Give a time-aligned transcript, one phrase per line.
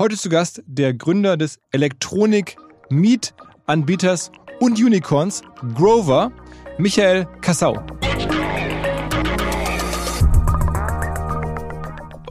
[0.00, 5.42] Heute zu Gast der Gründer des Elektronik-Meet-Anbieters und Unicorns,
[5.74, 6.32] Grover,
[6.78, 7.78] Michael Kassau.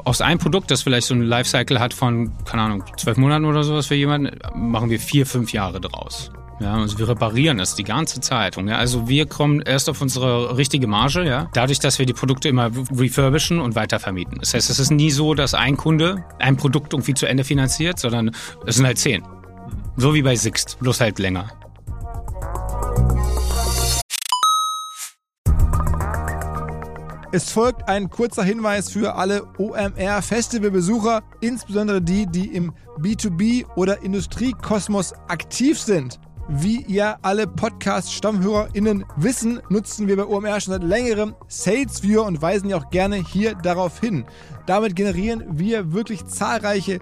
[0.03, 3.61] aus einem Produkt, das vielleicht so ein Lifecycle hat von, keine Ahnung, zwölf Monaten oder
[3.61, 6.31] sowas für jemanden, machen wir vier, fünf Jahre draus.
[6.59, 8.57] Ja, also wir reparieren das die ganze Zeit.
[8.57, 12.49] Ja, also wir kommen erst auf unsere richtige Marge, ja, dadurch, dass wir die Produkte
[12.49, 14.39] immer refurbischen und weitervermieten.
[14.39, 17.99] Das heißt, es ist nie so, dass ein Kunde ein Produkt irgendwie zu Ende finanziert,
[17.99, 18.31] sondern
[18.65, 19.23] es sind halt zehn.
[19.95, 21.49] So wie bei Sixt, bloß halt länger.
[27.31, 35.13] Es folgt ein kurzer Hinweis für alle OMR-Festivalbesucher, insbesondere die, die im B2B- oder Industriekosmos
[35.27, 36.19] aktiv sind.
[36.51, 42.41] Wie ihr alle Podcast-StammhörerInnen wissen, nutzen wir bei OMR schon seit längerem Sales Viewer und
[42.41, 44.25] weisen ja auch gerne hier darauf hin.
[44.65, 47.01] Damit generieren wir wirklich zahlreiche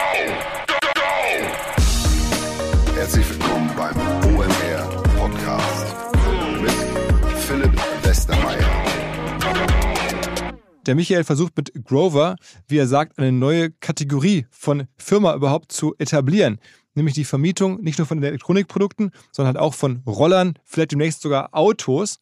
[10.87, 12.35] Der Michael versucht mit Grover,
[12.67, 16.59] wie er sagt, eine neue Kategorie von Firma überhaupt zu etablieren.
[16.95, 21.49] Nämlich die Vermietung nicht nur von Elektronikprodukten, sondern halt auch von Rollern, vielleicht demnächst sogar
[21.53, 22.19] Autos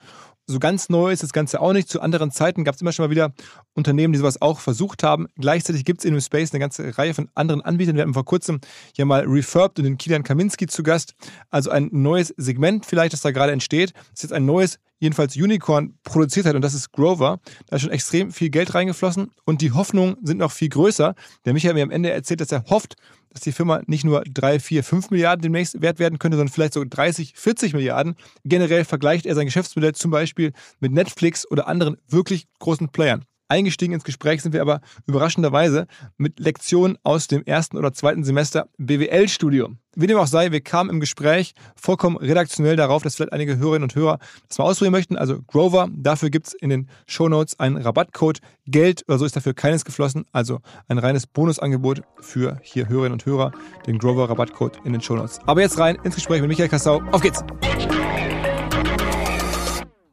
[0.49, 1.89] so ganz neu ist das Ganze auch nicht.
[1.89, 3.33] Zu anderen Zeiten gab es immer schon mal wieder
[3.73, 5.27] Unternehmen, die sowas auch versucht haben.
[5.35, 7.95] Gleichzeitig gibt es in dem Space eine ganze Reihe von anderen Anbietern.
[7.95, 8.59] Wir hatten vor kurzem
[8.97, 11.13] ja mal Refurbed und den Kilian Kaminski zu Gast.
[11.51, 13.93] Also ein neues Segment vielleicht, das da gerade entsteht.
[13.93, 17.39] Das ist jetzt ein neues jedenfalls Unicorn produziert hat und das ist Grover.
[17.67, 21.15] Da ist schon extrem viel Geld reingeflossen und die Hoffnungen sind noch viel größer.
[21.45, 22.95] Der Michael mir am Ende erzählt, dass er hofft,
[23.31, 26.73] dass die Firma nicht nur 3, 4, 5 Milliarden demnächst wert werden könnte, sondern vielleicht
[26.73, 28.15] so 30, 40 Milliarden.
[28.43, 33.25] Generell vergleicht er sein Geschäftsmodell zum Beispiel mit Netflix oder anderen wirklich großen Playern.
[33.49, 35.87] Eingestiegen ins Gespräch sind wir aber überraschenderweise
[36.17, 39.79] mit Lektionen aus dem ersten oder zweiten Semester BWL-Studium.
[39.95, 43.83] Wie dem auch sei, wir kamen im Gespräch vollkommen redaktionell darauf, dass vielleicht einige Hörerinnen
[43.83, 45.17] und Hörer das mal ausprobieren möchten.
[45.17, 48.39] Also Grover, dafür gibt es in den Shownotes einen Rabattcode.
[48.67, 50.25] Geld oder so ist dafür keines geflossen.
[50.31, 53.51] Also ein reines Bonusangebot für hier Hörerinnen und Hörer,
[53.87, 55.39] den Grover Rabattcode in den Shownotes.
[55.47, 57.01] Aber jetzt rein ins Gespräch mit Michael Kassau.
[57.11, 57.43] Auf geht's!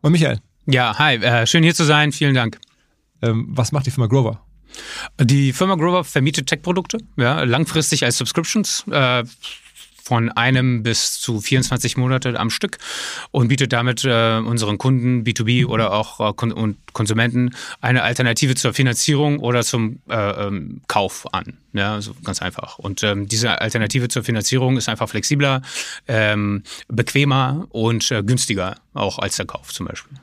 [0.00, 0.38] Und Michael.
[0.64, 2.12] Ja, hi, äh, schön hier zu sein.
[2.12, 2.58] Vielen Dank.
[3.22, 4.40] Ähm, was macht die Firma Grover?
[5.20, 8.84] Die Firma Grover vermietet Tech-Produkte, ja, langfristig als Subscriptions.
[8.90, 9.24] Äh,
[10.06, 12.78] von einem bis zu 24 Monate am Stück
[13.32, 18.54] und bietet damit äh, unseren Kunden, B2B oder auch äh, Kon und Konsumenten eine Alternative
[18.54, 21.58] zur Finanzierung oder zum äh, ähm, Kauf an.
[21.72, 22.78] Ja, also ganz einfach.
[22.78, 25.62] Und ähm, diese Alternative zur Finanzierung ist einfach flexibler,
[26.06, 30.16] ähm, bequemer und äh, günstiger auch als der Kauf zum Beispiel.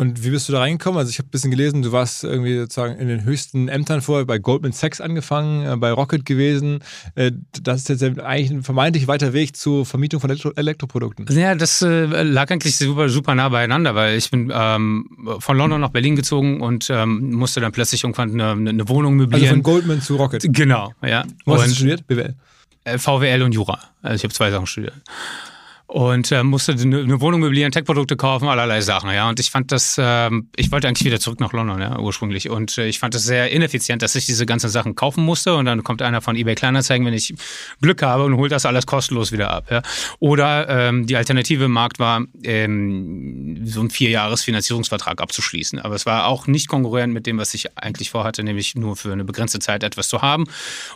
[0.00, 0.98] Und wie bist du da reingekommen?
[0.98, 4.24] Also ich habe ein bisschen gelesen, du warst irgendwie sozusagen in den höchsten Ämtern vorher,
[4.24, 6.78] bei Goldman Sachs angefangen, äh, bei Rocket gewesen.
[7.16, 11.26] Äh, das ist jetzt eigentlich ein vermeintlich weiter Weg zur Vermietung von Elektro Elektroprodukten.
[11.38, 15.04] Ja, das äh, lag eigentlich super, super nah beieinander, weil ich bin ähm,
[15.38, 19.42] von London nach Berlin gezogen und ähm, musste dann plötzlich irgendwann eine, eine, Wohnung möblieren.
[19.42, 20.46] Also von Goldman zu Rocket?
[20.48, 21.26] Genau, ja.
[21.44, 22.06] Wo hast du studiert?
[22.06, 22.34] BWL?
[22.84, 23.78] Äh, VWL und Jura.
[24.00, 24.94] Also ich habe zwei Sachen studiert
[25.90, 29.28] und äh, musste eine, eine Wohnung möblieren, Tech-Produkte kaufen, allerlei Sachen, ja.
[29.28, 32.48] Und ich fand das, äh, ich wollte eigentlich wieder zurück nach London, ja, ursprünglich.
[32.48, 35.64] Und äh, ich fand das sehr ineffizient, dass ich diese ganzen Sachen kaufen musste und
[35.64, 37.34] dann kommt einer von eBay Kleinanzeigen, wenn ich
[37.82, 39.82] Glück habe und holt das alles kostenlos wieder ab, ja.
[40.20, 45.80] Oder ähm, die Alternative im Markt war, ähm, so einen Vierjahres-Finanzierungsvertrag abzuschließen.
[45.80, 49.12] Aber es war auch nicht konkurrent mit dem, was ich eigentlich vorhatte, nämlich nur für
[49.12, 50.44] eine begrenzte Zeit etwas zu haben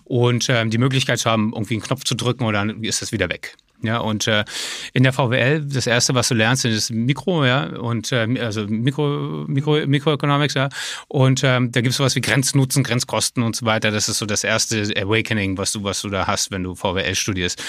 [0.05, 3.11] und ähm, die Möglichkeit zu haben, irgendwie einen Knopf zu drücken und dann ist das
[3.11, 3.57] wieder weg.
[3.83, 4.45] Ja, und äh,
[4.95, 9.45] in der VWL, das erste, was du lernst, ist Mikro, ja, und äh, also Mikro,
[9.47, 10.69] Mikro, Mikroeconomics, ja.
[11.09, 13.91] Und ähm, da gibt es sowas wie Grenznutzen, Grenzkosten und so weiter.
[13.91, 17.15] Das ist so das erste Awakening, was du, was du da hast, wenn du VWL
[17.15, 17.63] studierst.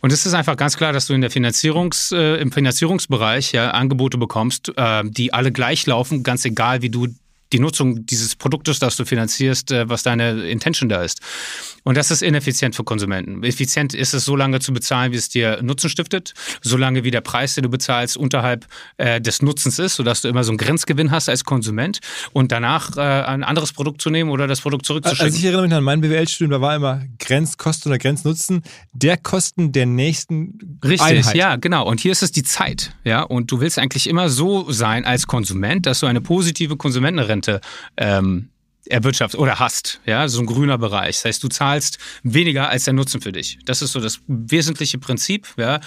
[0.00, 3.70] Und es ist einfach ganz klar, dass du in der Finanzierungs, äh, im Finanzierungsbereich ja
[3.70, 7.06] Angebote bekommst, äh, die alle gleich laufen, ganz egal, wie du
[7.52, 11.20] die Nutzung dieses Produktes, das du finanzierst, äh, was deine Intention da ist.
[11.84, 13.42] Und das ist ineffizient für Konsumenten.
[13.42, 17.10] Effizient ist es, so lange zu bezahlen, wie es dir Nutzen stiftet, so lange wie
[17.10, 18.66] der Preis, den du bezahlst, unterhalb
[18.98, 22.00] äh, des Nutzens ist, sodass du immer so einen Grenzgewinn hast als Konsument
[22.32, 25.24] und danach äh, ein anderes Produkt zu nehmen oder das Produkt zurückzuschicken.
[25.26, 28.62] Also ich erinnere mich an mein BWL-Studium, da war immer Grenzkosten oder Grenznutzen
[28.92, 31.34] der Kosten der nächsten Richtig, Einheit.
[31.34, 31.86] ja, genau.
[31.86, 33.22] Und hier ist es die Zeit, ja.
[33.22, 37.60] Und du willst eigentlich immer so sein als Konsument, dass du eine positive Konsumentenrente
[37.96, 38.50] ähm,
[38.90, 41.16] erwirtschaftet oder hast, ja, so ein grüner Bereich.
[41.16, 43.58] Das heißt, du zahlst weniger als der Nutzen für dich.
[43.64, 45.80] Das ist so das wesentliche Prinzip, ja.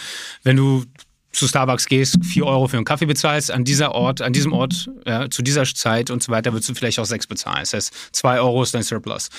[0.43, 0.85] Wenn du
[1.33, 4.89] zu Starbucks gehst, vier Euro für einen Kaffee bezahlst, an dieser Ort, an diesem Ort,
[5.05, 7.61] ja, zu dieser Zeit und so weiter, würdest du vielleicht auch sechs bezahlen.
[7.61, 9.29] Das heißt, zwei Euro ist dein Surplus.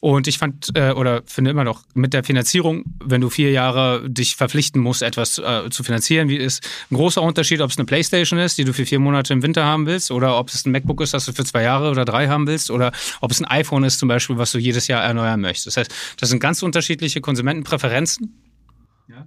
[0.00, 4.08] Und ich fand äh, oder finde immer noch mit der Finanzierung, wenn du vier Jahre
[4.08, 7.86] dich verpflichten musst, etwas äh, zu finanzieren, wie ist ein großer Unterschied, ob es eine
[7.86, 10.70] Playstation ist, die du für vier Monate im Winter haben willst, oder ob es ein
[10.70, 13.46] MacBook ist, das du für zwei Jahre oder drei haben willst, oder ob es ein
[13.46, 15.66] iPhone ist zum Beispiel, was du jedes Jahr erneuern möchtest.
[15.66, 18.41] Das heißt, das sind ganz unterschiedliche Konsumentenpräferenzen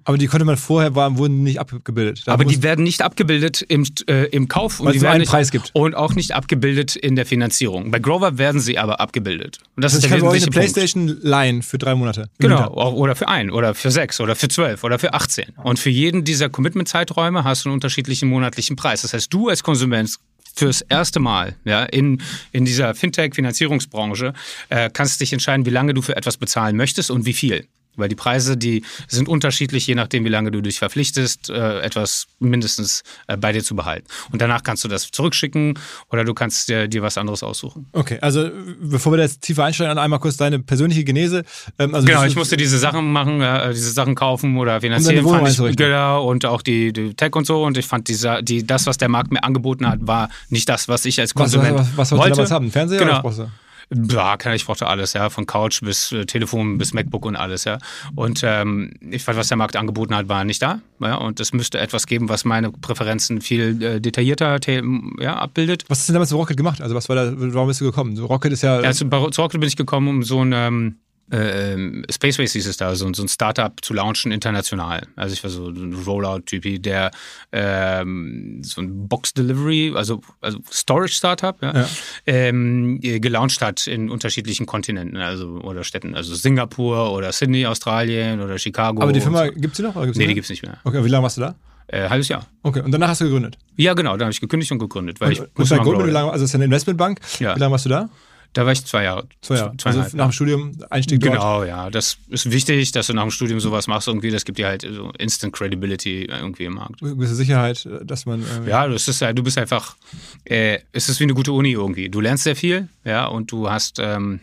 [0.04, 2.24] Aber die konnte man vorher, waren, wurden nicht abgebildet.
[2.26, 5.12] Da Aber die werden nicht abgebildet im, äh, im Kauf und Weil die es nur
[5.12, 5.72] einen nicht, Preis gibt.
[5.74, 7.92] Und auch nicht abgebildet in der Finanzierung.
[7.92, 9.60] Bei Grover werden sie aber abgebildet.
[9.76, 10.74] Und das, also ist ich der kann bei euch eine Punkt.
[10.74, 12.30] Playstation leihen für drei Monate.
[12.40, 15.54] Genau, oder für ein, oder für sechs, oder für zwölf, oder für 18.
[15.64, 19.02] Und für jeden dieser Commitment-Zeiträume hast du einen unterschiedlichen monatlichen Preis.
[19.02, 20.18] Das heißt, du als Konsument
[20.56, 22.22] fürs erste Mal ja, in,
[22.52, 24.34] in dieser Fintech-Finanzierungsbranche
[24.70, 27.68] äh, kannst dich entscheiden, wie lange du für etwas bezahlen möchtest und wie viel.
[27.98, 32.28] Weil die Preise, die sind unterschiedlich, je nachdem, wie lange du dich verpflichtest, äh, etwas
[32.40, 34.08] mindestens äh, bei dir zu behalten.
[34.32, 35.78] Und danach kannst du das zurückschicken
[36.12, 37.88] oder du kannst dir, dir was anderes aussuchen.
[37.94, 38.50] Okay, also
[38.82, 41.44] bevor wir da jetzt tiefer einsteigen, einmal kurz deine persönliche Genese.
[41.80, 45.24] Ähm, also Genau, ich musste diese Sachen machen, äh, diese Sachen kaufen oder finanzieren.
[45.26, 47.64] Wohnung fand ich, genau, und auch die, die Tech und so.
[47.64, 50.88] Und ich fand, dieser, die, das, was der Markt mir angeboten hat, war nicht das,
[50.88, 52.32] was ich als was, was, Konsument was, was wolltest du wollte.
[52.36, 52.72] damals haben?
[52.72, 53.12] Fernseher Genau.
[53.20, 53.48] oder was du?
[53.94, 57.78] Ja, ich brauchte alles, ja, von Couch bis äh, Telefon bis MacBook und alles, ja.
[58.16, 60.82] Und ähm, ich fand, was der Markt angeboten hat, war nicht da.
[61.00, 64.84] Ja, und es müsste etwas geben, was meine Präferenzen viel äh, detaillierter te-
[65.20, 65.84] ja, abbildet.
[65.88, 66.82] Was hast du denn damals mit Rocket gemacht?
[66.82, 68.16] Also was war da, warum bist du gekommen?
[68.16, 70.96] So, Rocket ist ja, Ja, zu, zu Rocket bin ich gekommen, um so ein ähm,
[70.96, 75.08] äh, ähm, Spaceways hieß es da, so, so ein Startup zu launchen international.
[75.16, 77.12] Also ich war so ein Rollout-Typi, der
[77.52, 81.88] ähm, so ein Box-Delivery, also, also Storage-Startup, ja, Ja.
[82.26, 86.16] Ähm, äh, gelauncht hat in unterschiedlichen Kontinenten also, oder Städten.
[86.16, 89.02] Also Singapur oder Sydney, Australien oder Chicago.
[89.02, 89.52] aber die und Firma so.
[89.54, 89.96] gibt's die noch?
[89.96, 90.36] Oder gibt's Nee, die noch?
[90.36, 90.78] gibt's nicht mehr.
[90.84, 91.56] Okay, und wie lange warst du da?
[91.88, 92.48] Äh, halbes Jahr.
[92.64, 93.58] Okay, und danach hast du gegründet.
[93.78, 96.32] Ja, genau, da habe ich gekündigt und gegründet, weil ich und bei Goldman, wie lange,
[96.32, 97.20] also das ist eine Investmentbank.
[97.40, 97.56] Ja.
[97.56, 98.10] Wie lange warst du da?
[98.56, 99.28] Da war ich zwei Jahre.
[99.42, 99.72] Zwei Jahre.
[99.72, 100.14] Also Zweieinhalb.
[100.14, 101.34] nach dem Studium, Einstieg dort.
[101.34, 101.90] Genau, ja.
[101.90, 104.32] Das ist wichtig, dass du nach dem Studium sowas machst irgendwie.
[104.32, 107.02] Das gibt dir halt so Instant Credibility irgendwie im Markt.
[107.02, 108.42] Gewisse Sicherheit, dass man.
[108.66, 109.98] Äh, Ja, das ist halt, du bist einfach,
[110.46, 112.08] äh, es ist wie eine gute Uni irgendwie.
[112.08, 114.40] Du lernst sehr viel, ja, und du hast ähm,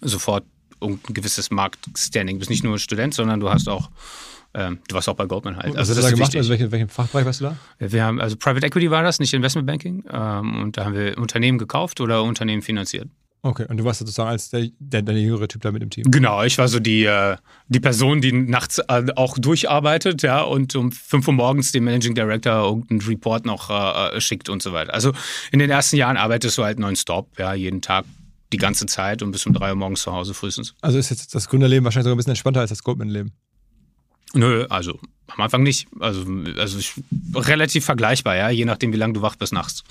[0.00, 0.44] sofort
[0.80, 2.36] ein gewisses Marktstanding.
[2.36, 3.90] Du bist nicht nur Student, sondern du hast auch,
[4.54, 5.74] ähm, du warst auch bei Goldman halt.
[5.74, 6.20] Was Also hast du da gemacht?
[6.20, 6.38] wichtig.
[6.38, 7.56] Also welche, welchen Fachbereich warst du da?
[7.78, 10.04] Wir haben, also Private Equity war das, nicht Investment Banking.
[10.10, 13.08] Ähm, und da haben wir Unternehmen gekauft oder Unternehmen finanziert.
[13.42, 16.04] Okay, und du warst sozusagen als der, der, der jüngere Typ da mit im Team.
[16.10, 17.36] Genau, ich war so die, äh,
[17.68, 22.14] die Person, die nachts äh, auch durcharbeitet, ja, und um 5 Uhr morgens dem Managing
[22.14, 24.92] Director irgendeinen Report noch äh, äh, schickt und so weiter.
[24.92, 25.12] Also
[25.52, 28.04] in den ersten Jahren arbeitest du halt nonstop, ja, jeden Tag
[28.52, 30.74] die ganze Zeit und bis um 3 Uhr morgens zu Hause frühestens.
[30.82, 33.32] Also ist jetzt das Gründerleben wahrscheinlich sogar ein bisschen entspannter als das Goldman-Leben.
[34.34, 34.98] Nö, also
[35.32, 35.86] am Anfang nicht.
[36.00, 36.24] Also,
[36.58, 36.94] also ich,
[37.34, 39.84] relativ vergleichbar, ja, je nachdem, wie lange du wach bist nachts.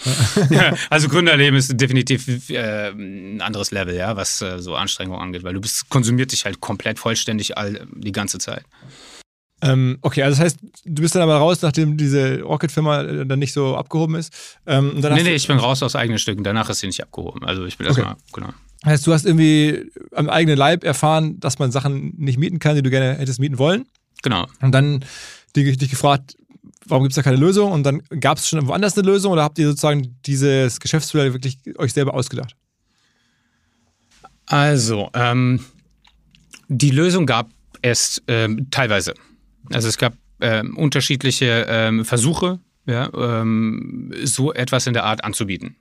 [0.49, 5.43] ja, also Gründerleben ist definitiv äh, ein anderes Level, ja, was äh, so Anstrengung angeht,
[5.43, 8.63] weil du bist konsumiert dich halt komplett vollständig all, die ganze Zeit.
[9.61, 13.39] Ähm, okay, also das heißt, du bist dann aber raus, nachdem diese Rocket-Firma äh, dann
[13.39, 14.33] nicht so abgehoben ist.
[14.65, 16.43] Ähm, und dann Nee, nee, ich bin raus aus eigenen Stücken.
[16.43, 17.43] Danach ist sie nicht abgehoben.
[17.43, 18.01] Also ich bin Okay.
[18.01, 18.53] erstmal, genau.
[18.85, 22.81] heißt, du hast irgendwie am eigenen Leib erfahren, dass man Sachen nicht mieten kann, die
[22.81, 23.85] du gerne hättest mieten wollen.
[24.23, 24.47] Genau.
[24.61, 25.05] Und dann
[25.55, 26.35] dich, dich gefragt,
[26.85, 27.71] warum gibt es da keine Lösung?
[27.71, 31.57] Und dann gab es schon woanders eine Lösung oder habt ihr sozusagen dieses Geschäftsmodell wirklich
[31.77, 32.55] euch selber ausgedacht?
[34.45, 35.63] Also, ähm,
[36.67, 37.49] die Lösung gab
[37.81, 39.13] es ähm, teilweise.
[39.71, 42.59] Also es gab ähm, unterschiedliche ähm, Versuche,
[42.89, 45.75] ja, ähm, so etwas in der Art anzubieten.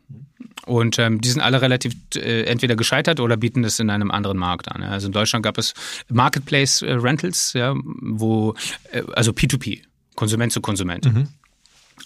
[0.67, 4.37] Und ähm, die sind alle relativ äh, entweder gescheitert oder bieten es in einem anderen
[4.37, 4.83] Markt an.
[4.83, 4.91] Ja.
[4.91, 5.73] Also in Deutschland gab es
[6.09, 8.55] Marketplace äh, Rentals, ja, wo
[8.93, 9.83] äh, also P2P,
[10.15, 11.07] Konsument zu Konsument.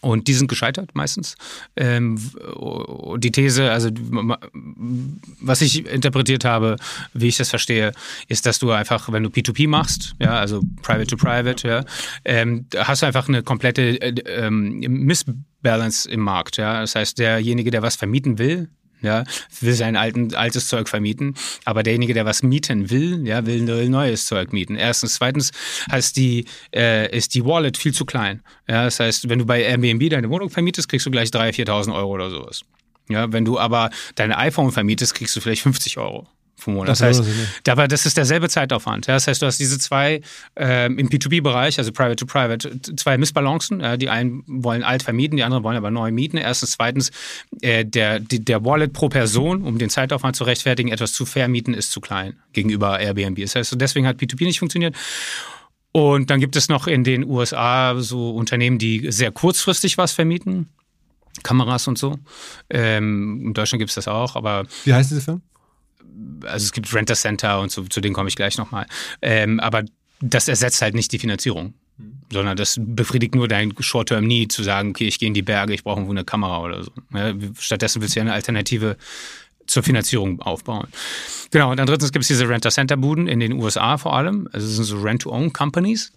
[0.02, 1.36] Und die sind gescheitert meistens.
[1.76, 3.88] Ähm, w- die These, also
[5.40, 6.76] was ich interpretiert habe,
[7.14, 7.92] wie ich das verstehe,
[8.26, 11.84] ist, dass du einfach, wenn du P2P machst, ja, also Private to Private, ja,
[12.24, 16.56] ähm, hast du einfach eine komplette äh, ähm, Missbalance im Markt.
[16.56, 16.80] Ja.
[16.80, 18.68] Das heißt, derjenige, der was vermieten will,
[19.02, 19.24] ja,
[19.60, 24.26] will sein alten, altes Zeug vermieten, aber derjenige, der was mieten will, ja, will, neues
[24.26, 24.76] Zeug mieten.
[24.76, 25.50] Erstens, zweitens
[25.90, 28.42] heißt die, äh, ist die Wallet viel zu klein.
[28.68, 31.94] Ja, das heißt, wenn du bei Airbnb deine Wohnung vermietest, kriegst du gleich 3.000, 4.000
[31.94, 32.62] Euro oder sowas.
[33.08, 36.28] Ja, wenn du aber deine iPhone vermietest, kriegst du vielleicht 50 Euro
[36.64, 36.88] pro Monat.
[36.88, 37.24] Das, Das heißt,
[37.64, 39.06] dabei, das ist derselbe Zeitaufwand.
[39.06, 40.20] Ja, das heißt, du hast diese zwei
[40.56, 43.80] ähm, im P2P-Bereich, also Private to Private, zwei Missbalancen.
[43.80, 46.36] Ja, die einen wollen alt vermieten, die anderen wollen aber neu mieten.
[46.36, 47.10] Erstens, zweitens,
[47.60, 51.74] äh, der, die, der Wallet pro Person, um den Zeitaufwand zu rechtfertigen, etwas zu vermieten,
[51.74, 53.40] ist zu klein gegenüber Airbnb.
[53.40, 54.96] Das heißt, deswegen hat P2P nicht funktioniert.
[55.92, 60.70] Und dann gibt es noch in den USA so Unternehmen, die sehr kurzfristig was vermieten.
[61.42, 62.18] Kameras und so.
[62.70, 65.40] Ähm, in Deutschland gibt es das auch, aber Wie heißt diese Firma?
[66.44, 68.86] Also es gibt Renter Center und zu, zu denen komme ich gleich nochmal.
[69.20, 69.84] Ähm, aber
[70.20, 71.74] das ersetzt halt nicht die Finanzierung,
[72.32, 75.84] sondern das befriedigt nur dein Short-Term-Need, zu sagen, okay, ich gehe in die Berge, ich
[75.84, 76.92] brauche irgendwo eine Kamera oder so.
[77.12, 78.96] Ja, stattdessen willst du ja eine Alternative
[79.66, 80.88] zur Finanzierung aufbauen.
[81.50, 84.48] Genau, und dann drittens gibt es diese Renter-Center-Buden in den USA vor allem.
[84.52, 86.12] Also das sind so Rent-to-Own-Companies,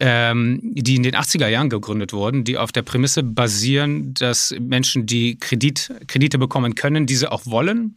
[0.00, 5.06] ähm, die in den 80er Jahren gegründet wurden, die auf der Prämisse basieren, dass Menschen,
[5.06, 7.96] die Kredit, Kredite bekommen können, diese auch wollen,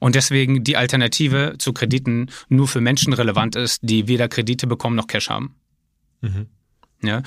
[0.00, 4.96] und deswegen die Alternative zu Krediten nur für Menschen relevant ist, die weder Kredite bekommen
[4.96, 5.54] noch Cash haben.
[7.02, 7.22] Ja?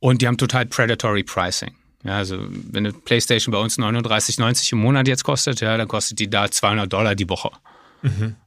[0.00, 1.74] Und die haben total predatory Pricing.
[2.02, 6.18] Ja, also wenn eine PlayStation bei uns 39,90 im Monat jetzt kostet, ja, dann kostet
[6.18, 7.50] die da 200 Dollar die Woche.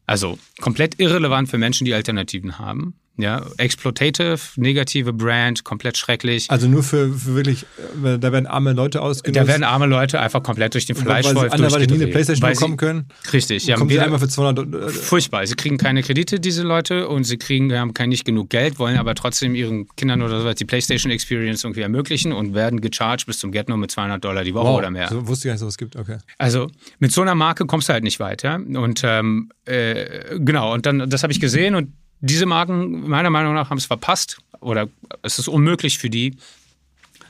[0.05, 2.93] Also komplett irrelevant für Menschen, die Alternativen haben.
[3.19, 6.51] Ja, exploitative, negative Brand, komplett schrecklich.
[6.51, 7.65] Also nur für, für wirklich,
[8.03, 9.41] äh, da werden arme Leute ausgenutzt.
[9.41, 12.07] Da werden arme Leute einfach komplett durch den weil sie Fleischwolf nie eine.
[12.07, 13.07] Playstation bekommen können.
[13.33, 13.75] Richtig, ja.
[13.75, 14.89] kommen sie einmal für 200 Dollar.
[14.89, 15.47] Furchtbar.
[15.47, 18.97] Sie kriegen keine Kredite, diese Leute, und sie kriegen, haben kein nicht genug Geld, wollen
[18.97, 23.39] aber trotzdem ihren Kindern oder sowas die PlayStation Experience irgendwie ermöglichen und werden gecharged bis
[23.39, 25.07] zum Get-No mit 200 Dollar die Woche Wow, oder mehr.
[25.07, 25.95] so wusste ich gar nicht, dass es gibt.
[25.95, 26.17] Okay.
[26.37, 26.69] Also
[26.99, 28.55] mit so einer Marke kommst du halt nicht weiter.
[28.55, 33.53] Und ähm, äh, genau, und dann, das habe ich gesehen und diese Marken, meiner Meinung
[33.53, 34.87] nach, haben es verpasst oder
[35.21, 36.35] es ist unmöglich für die,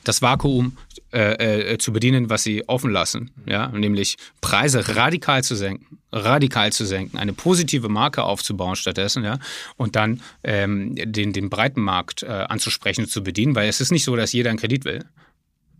[0.03, 0.77] das Vakuum
[1.13, 3.31] äh, äh, zu bedienen, was sie offen lassen.
[3.45, 3.67] Ja?
[3.67, 9.39] Nämlich Preise radikal zu senken, radikal zu senken, eine positive Marke aufzubauen stattdessen, ja,
[9.75, 13.91] und dann ähm, den, den breiten Markt äh, anzusprechen und zu bedienen, weil es ist
[13.91, 15.05] nicht so, dass jeder einen Kredit will.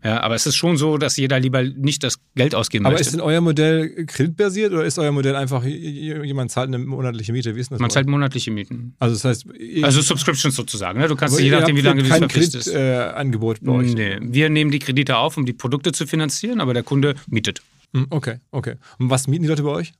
[0.04, 3.06] Ja, aber es ist schon so, dass jeder lieber nicht das Geld ausgeben Aber möchte.
[3.08, 7.56] ist denn euer Modell kreditbasiert oder ist euer Modell einfach, jemand zahlt eine monatliche Miete?
[7.56, 7.80] Wie ist das?
[7.80, 8.94] Man zahlt monatliche Mieten.
[9.00, 9.46] also das heißt,
[9.82, 11.00] Also Subscriptions sozusagen.
[11.00, 11.08] Ne?
[11.08, 12.68] Du kannst aber je nachdem, wie lange du dich kein verpflichtest.
[12.70, 13.94] Kreditangebot äh, Angebot bei euch.
[13.94, 14.18] Nee.
[14.22, 17.60] Wir nehmen die Kredite auf, um die Produkte zu finanzieren, aber der Kunde mietet.
[17.92, 18.76] Hm, Okay, okay.
[19.00, 19.92] Und was mieten die Leute bei euch?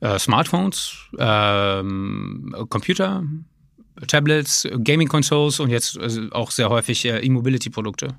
[0.00, 3.22] Äh, Smartphones, ähm, Computer,
[4.08, 8.16] Tablets, Gaming-Consoles und jetzt also auch sehr häufig äh, E-Mobility-Produkte.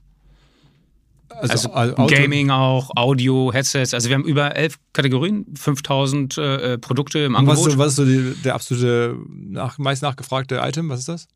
[1.30, 3.94] Also, Auto- Gaming auch, Audio, Headsets.
[3.94, 7.72] Also wir haben über elf Kategorien, 5000 äh, Produkte im Und was ist Angebot.
[7.72, 10.90] so, was ist so die, der absolute nach, meist nachgefragte Item?
[10.90, 11.28] Was ist das?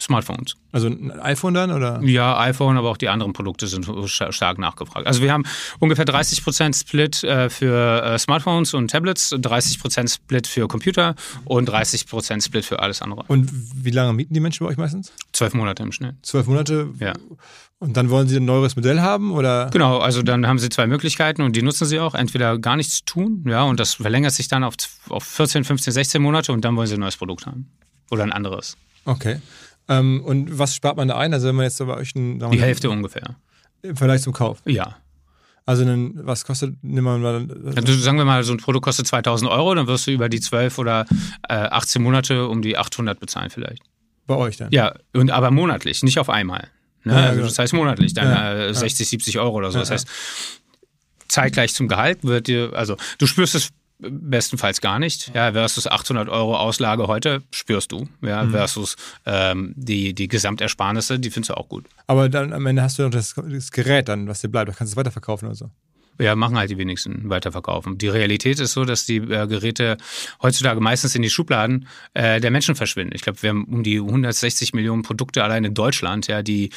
[0.00, 0.54] Smartphones.
[0.70, 2.00] Also ein iPhone dann oder?
[2.02, 5.06] Ja, iPhone, aber auch die anderen Produkte sind sta- stark nachgefragt.
[5.06, 5.42] Also wir haben
[5.80, 11.14] ungefähr 30% Split äh, für äh, Smartphones und Tablets, 30% Split für Computer
[11.44, 13.24] und 30% Split für alles andere.
[13.28, 15.12] Und wie lange mieten die Menschen bei euch meistens?
[15.32, 16.14] Zwölf Monate im Schnitt.
[16.22, 16.90] Zwölf Monate?
[17.00, 17.14] Ja.
[17.80, 19.70] Und dann wollen sie ein neueres Modell haben oder?
[19.72, 22.14] Genau, also dann haben sie zwei Möglichkeiten und die nutzen sie auch.
[22.14, 24.74] Entweder gar nichts tun, ja, und das verlängert sich dann auf,
[25.08, 27.70] auf 14, 15, 16 Monate und dann wollen sie ein neues Produkt haben.
[28.10, 28.76] Oder ein anderes.
[29.04, 29.40] Okay.
[29.88, 31.32] Ähm, und was spart man da ein?
[31.32, 33.36] Also wenn man jetzt so bei euch einen, Die Hälfte ungefähr.
[33.82, 34.62] im Vergleich zum Kauf.
[34.66, 34.96] Ja.
[35.64, 39.06] Also einen, was kostet, nehmen wir mal, Also sagen wir mal, so ein Produkt kostet
[39.06, 41.04] 2000 Euro, dann wirst du über die 12 oder
[41.48, 43.82] äh, 18 Monate um die 800 bezahlen vielleicht.
[44.26, 44.70] bei euch dann?
[44.72, 46.68] Ja, und aber monatlich, nicht auf einmal.
[47.04, 47.12] Ne?
[47.12, 47.48] Ja, ja, also genau.
[47.48, 49.76] das heißt monatlich, dann Ja, äh, 60, 70 Euro oder so.
[49.78, 50.08] Ja, Das heißt,
[51.28, 53.68] zeitgleich zum Gehalt wird dir, also du spürst es
[53.98, 55.32] bestenfalls gar nicht.
[55.34, 58.08] Ja, versus 800 Euro Auslage heute spürst du.
[58.22, 58.50] Ja, Mhm.
[58.50, 61.86] versus ähm, die, die Gesamtersparnisse, die findest du auch gut.
[62.06, 64.68] Aber dann am Ende hast du noch das, das Gerät dann, was dir bleibt.
[64.68, 65.70] Da kannst du es weiterverkaufen oder so.
[66.20, 67.96] Ja, machen halt die wenigsten weiterverkaufen.
[67.96, 69.96] Die Realität ist so, dass die äh, Geräte
[70.42, 73.14] heutzutage meistens in die Schubladen äh, der Menschen verschwinden.
[73.14, 76.70] Ich glaube, wir haben um die 160 Millionen Produkte allein in Deutschland, ja, die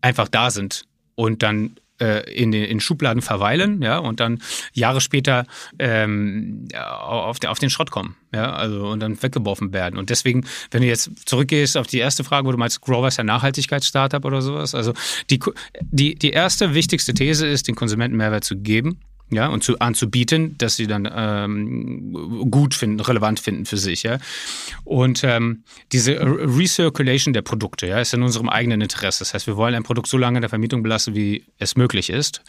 [0.00, 0.84] einfach da sind
[1.16, 4.40] und dann in den in Schubladen verweilen, ja, und dann
[4.72, 5.46] Jahre später
[5.78, 9.98] ähm, auf, der, auf den Schrott kommen, ja, also und dann weggeworfen werden.
[9.98, 13.20] Und deswegen, wenn du jetzt zurückgehst auf die erste Frage, wo du meinst, Grover ist
[13.20, 14.92] ein Nachhaltigkeitsstartup oder sowas, also
[15.30, 15.38] die,
[15.80, 18.98] die, die erste wichtigste These ist, den Konsumenten Mehrwert zu geben
[19.30, 24.18] ja, und zu, anzubieten, dass sie dann ähm, gut finden, relevant finden für sich, ja.
[24.84, 29.20] Und ähm, diese Recirculation der Produkte, ja, ist in unserem eigenen Interesse.
[29.20, 32.10] Das heißt, wir wollen ein Produkt so lange in der Vermietung belassen, wie es möglich
[32.10, 32.42] ist,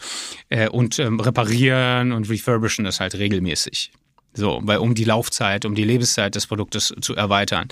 [0.48, 3.90] äh, und ähm, reparieren und refurbischen das halt regelmäßig.
[4.34, 7.68] So, weil um die Laufzeit, um die Lebenszeit des Produktes zu erweitern.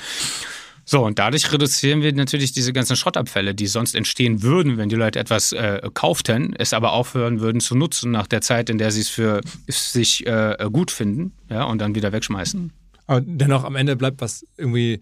[0.85, 4.97] So, und dadurch reduzieren wir natürlich diese ganzen Schrottabfälle, die sonst entstehen würden, wenn die
[4.97, 8.91] Leute etwas äh, kauften, es aber aufhören würden zu nutzen nach der Zeit, in der
[8.91, 12.71] sie es für sich äh, gut finden, ja, und dann wieder wegschmeißen.
[13.07, 15.01] Aber dennoch am Ende bleibt was irgendwie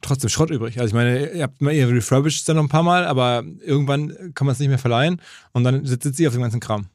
[0.00, 0.78] trotzdem Schrott übrig.
[0.78, 4.32] Also ich meine, ihr habt mal ihr refurbished dann noch ein paar Mal, aber irgendwann
[4.34, 5.20] kann man es nicht mehr verleihen
[5.52, 6.86] und dann sitzt sie auf dem ganzen Kram.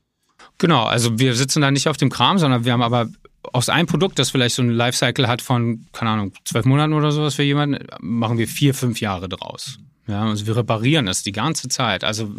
[0.58, 3.08] Genau, also wir sitzen da nicht auf dem Kram, sondern wir haben aber
[3.54, 7.12] aus einem Produkt, das vielleicht so ein Lifecycle hat von, keine Ahnung, zwölf Monaten oder
[7.12, 9.80] sowas für jemanden, machen wir vier, fünf Jahre draus.
[10.08, 12.04] Ja, also wir reparieren es die ganze Zeit.
[12.04, 12.34] Also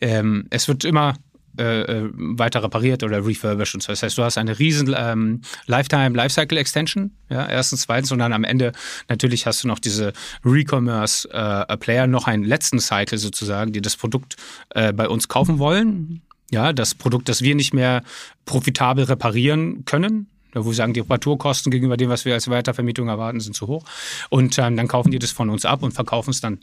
[0.00, 1.14] ähm, es wird immer
[1.58, 3.92] äh, äh, weiter repariert oder refurbished und so.
[3.92, 8.32] Das heißt, du hast eine riesen ähm, Lifetime Lifecycle Extension, ja, erstens, zweitens und dann
[8.32, 8.72] am Ende
[9.10, 10.14] natürlich hast du noch diese
[10.46, 14.36] Recommerce äh, Player, noch einen letzten Cycle sozusagen, die das Produkt
[14.70, 16.22] äh, bei uns kaufen wollen.
[16.50, 18.02] Ja, das Produkt, das wir nicht mehr
[18.46, 23.40] profitabel reparieren können, wo wir sagen, die Reparaturkosten gegenüber dem, was wir als Weitervermietung erwarten,
[23.40, 23.84] sind zu hoch.
[24.30, 26.60] Und ähm, dann kaufen die das von uns ab und verkaufen es dann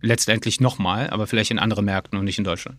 [0.00, 2.78] letztendlich nochmal, aber vielleicht in anderen Märkten und nicht in Deutschland.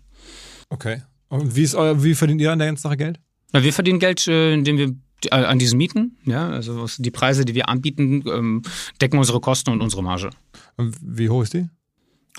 [0.69, 1.01] Okay.
[1.29, 3.19] Und wie, ist euer, wie verdient ihr an der ganzen Sache Geld?
[3.51, 4.95] Na, wir verdienen Geld, äh, indem wir
[5.31, 8.61] äh, an diesen Mieten, ja, also die Preise, die wir anbieten, ähm,
[9.01, 10.29] decken unsere Kosten und unsere Marge.
[10.77, 11.67] Und wie hoch ist die?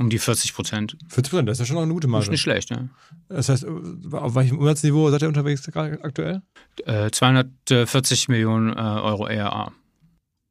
[0.00, 0.96] Um die 40 Prozent.
[1.08, 2.22] 40 Prozent, das ist ja schon auch eine gute Marge.
[2.22, 2.88] Das ist nicht schlecht, ja.
[3.28, 3.66] Das heißt,
[4.12, 6.40] auf welchem Umsatzniveau seid ihr unterwegs aktuell?
[6.86, 9.72] Äh, 240 Millionen äh, Euro ERA.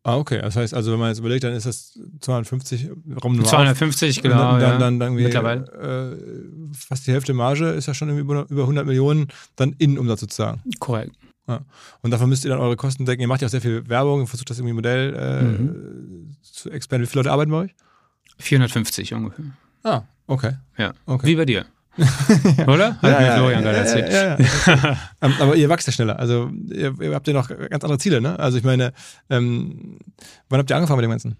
[0.04, 0.40] Ah, okay.
[0.42, 2.90] Das heißt, also wenn man jetzt überlegt, dann ist das 250
[3.24, 4.36] rum 250, genau.
[4.36, 4.78] Dann, dann, ja.
[4.78, 6.16] dann, dann Mittlerweile.
[6.16, 10.62] Äh, fast die Hälfte Marge ist ja schon über, über 100 Millionen dann Innenumsatz sozusagen.
[10.80, 11.16] Korrekt.
[11.48, 11.62] Ja.
[12.02, 13.22] Und davon müsst ihr dann eure Kosten decken.
[13.22, 16.36] Ihr macht ja auch sehr viel Werbung, versucht das irgendwie Modell äh, Mhm.
[16.44, 17.08] zu expandieren.
[17.08, 17.76] Wie viele Leute arbeiten bei euch?
[18.40, 19.46] 450 ungefähr.
[19.84, 20.54] Ah, okay.
[20.78, 20.94] Ja.
[21.06, 21.28] Okay.
[21.28, 21.66] Wie bei dir.
[22.68, 22.96] Oder?
[23.02, 24.12] Hat mir Florian gerade erzählt.
[24.12, 26.18] Ja, ja, ähm, aber ihr wächst ja schneller.
[26.18, 28.40] Also ihr, ihr habt ja noch ganz andere Ziele, ne?
[28.40, 28.94] Also ich meine,
[29.30, 29.98] ähm,
[30.50, 31.38] wann habt ihr angefangen mit dem Ganzen?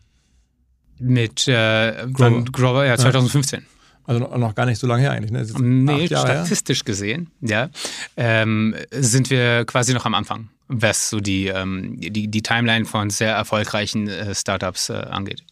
[1.00, 2.44] Mit äh, Grover.
[2.52, 2.86] Grover.
[2.86, 3.66] Ja, 2015.
[4.06, 5.46] Also noch, gar nicht so lange her eigentlich, ne?
[5.60, 6.36] Nee, Jahre her.
[6.38, 7.70] statistisch gesehen, ja,
[8.18, 13.12] ähm, sind wir quasi noch am Anfang, was so die, ähm, die, die Timeline von
[13.12, 15.44] sehr erfolgreichen äh, Startups äh, angeht.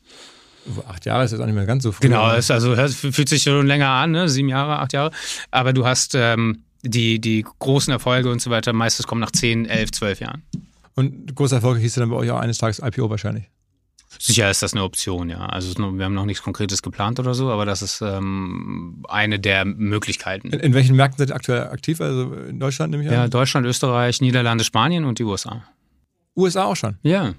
[0.87, 2.07] Acht Jahre ist jetzt auch nicht mehr ganz so früh.
[2.07, 4.29] Genau, es also fühlt sich schon länger an, ne?
[4.29, 5.11] sieben Jahre, acht Jahre.
[5.51, 9.65] Aber du hast ähm, die, die großen Erfolge und so weiter, meistens kommen nach zehn,
[9.65, 10.43] elf, zwölf Jahren.
[10.95, 13.45] Und großer Erfolg hieß ja dann bei euch auch eines Tages IPO wahrscheinlich.
[14.19, 15.45] Sicher ist das eine Option, ja.
[15.45, 19.63] Also wir haben noch nichts Konkretes geplant oder so, aber das ist ähm, eine der
[19.65, 20.49] Möglichkeiten.
[20.49, 22.01] In, in welchen Märkten seid ihr aktuell aktiv?
[22.01, 23.29] Also in Deutschland nehme ich Ja, an?
[23.29, 25.63] Deutschland, Österreich, Niederlande, Spanien und die USA.
[26.35, 26.97] USA auch schon.
[27.03, 27.33] Ja,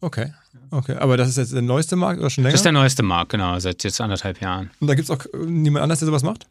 [0.00, 0.32] Okay.
[0.70, 0.96] Okay.
[0.96, 2.52] Aber das ist jetzt der neueste Markt oder schon länger?
[2.52, 4.70] das ist der neueste Markt, genau, seit jetzt anderthalb Jahren.
[4.80, 6.46] Und da gibt es auch äh, niemand anders, der sowas macht?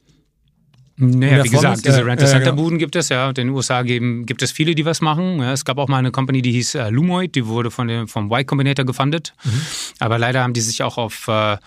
[0.97, 2.77] Naja, wie gesagt, ist- diese ja, Rent a ja, Center genau.
[2.77, 3.27] Gibt es ja.
[3.27, 5.39] In den USA geben, gibt es viele, die was machen.
[5.39, 8.07] Ja, es gab auch mal eine Company, die hieß äh, Lumoid, die wurde von dem,
[8.07, 9.33] vom Y Combinator gefundet.
[9.43, 9.61] Mhm.
[9.99, 11.57] Aber leider haben die sich auch auf, äh,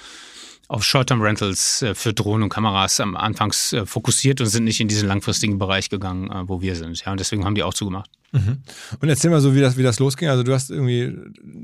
[0.69, 4.81] auf Short-Term Rentals äh, für Drohnen und Kameras am Anfangs äh, fokussiert und sind nicht
[4.81, 7.05] in diesen langfristigen Bereich gegangen, äh, wo wir sind.
[7.05, 8.11] Ja, und deswegen haben die auch zugemacht.
[8.33, 10.29] Und erzähl mal so, wie das, wie das losging.
[10.29, 11.17] Also du hast irgendwie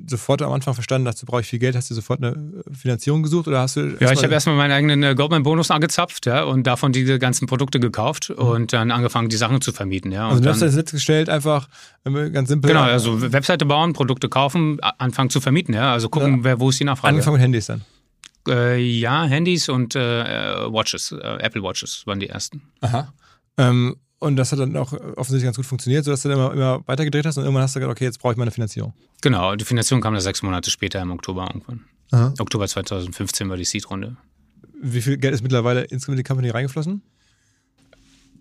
[0.07, 1.77] sofort am Anfang verstanden, dazu brauche ich viel Geld.
[1.77, 5.03] Hast du sofort eine Finanzierung gesucht oder hast du Ja, ich habe erstmal meinen eigenen
[5.03, 9.61] äh, Goldman-Bonus angezapft ja, und davon diese ganzen Produkte gekauft und dann angefangen, die Sachen
[9.61, 10.11] zu vermieten.
[10.11, 10.31] Ja, Mhm.
[10.31, 11.69] also du hast das Netz gestellt, einfach
[12.05, 12.69] äh, ganz simpel.
[12.69, 15.93] Genau, also Webseite bauen, Produkte kaufen, anfangen zu vermieten, ja.
[15.93, 16.45] Also gucken, Ja.
[16.45, 17.11] wer, wo ist die Nachfrage.
[17.11, 17.83] Angefangen mit Handys dann.
[18.49, 20.23] Äh, ja, Handys und äh,
[20.65, 22.63] äh, Watches, äh, Apple Watches waren die ersten.
[22.81, 23.13] Aha.
[23.57, 26.83] Ähm, und das hat dann auch offensichtlich ganz gut funktioniert, sodass du dann immer, immer
[26.87, 28.95] weitergedreht hast und irgendwann hast du gesagt, okay, jetzt brauche ich mal eine Finanzierung.
[29.21, 31.85] Genau, die Finanzierung kam dann sechs Monate später im Oktober irgendwann.
[32.11, 32.33] Aha.
[32.39, 34.17] Oktober 2015 war die Seed-Runde.
[34.83, 37.03] Wie viel Geld ist mittlerweile insgesamt in die Company reingeflossen?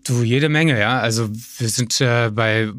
[0.04, 1.00] Du, jede Menge, ja.
[1.00, 2.70] Also wir sind äh, bei,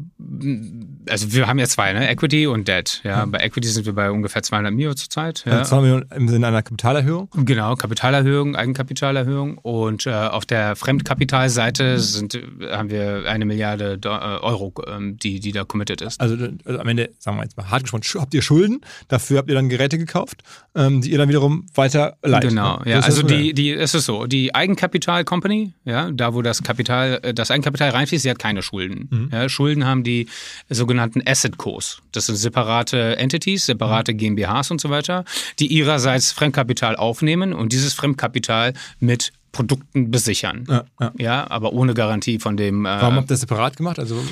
[1.08, 2.08] also wir haben ja zwei, ne?
[2.08, 3.00] Equity und Debt.
[3.04, 5.44] Ja, bei Equity sind wir bei ungefähr 200 Mio zurzeit.
[5.46, 5.58] Ja.
[5.58, 7.28] Also 200 Millionen im Sinne einer Kapitalerhöhung.
[7.34, 9.58] Genau, Kapitalerhöhung, Eigenkapitalerhöhung.
[9.58, 12.38] Und äh, auf der Fremdkapitalseite sind,
[12.70, 16.20] haben wir eine Milliarde äh, Euro, ähm, die, die da committed ist.
[16.20, 19.48] Also, also am Ende, sagen wir jetzt mal hart gesprochen, habt ihr Schulden, dafür habt
[19.48, 20.42] ihr dann Geräte gekauft,
[20.74, 22.50] ähm, die ihr dann wiederum weiter leitet.
[22.50, 22.90] Genau, ne?
[22.90, 23.00] ja.
[23.00, 27.34] Also die, die, es ist so, die Eigenkapital Company, ja, da wo das Kapital, äh,
[27.34, 29.08] das Eigenkapital reinfließt, die hat keine Schulden.
[29.10, 29.30] Mhm.
[29.32, 30.28] Ja, Schulden haben die
[30.68, 32.02] sogenannten Asset Cos.
[32.12, 34.14] Das sind separate Entities, separate.
[34.14, 35.24] GmbHs und so weiter,
[35.58, 40.66] die ihrerseits Fremdkapital aufnehmen und dieses Fremdkapital mit Produkten besichern.
[40.68, 41.12] Ja, ja.
[41.16, 42.84] Ja, aber ohne Garantie von dem.
[42.84, 43.98] Äh, Warum habt ihr das separat gemacht?
[43.98, 44.22] Also,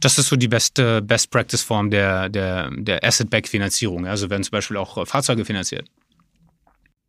[0.00, 4.06] das ist so die beste Best Practice Form der, der, der Asset-Back-Finanzierung.
[4.06, 5.88] Also werden zum Beispiel auch äh, Fahrzeuge finanziert.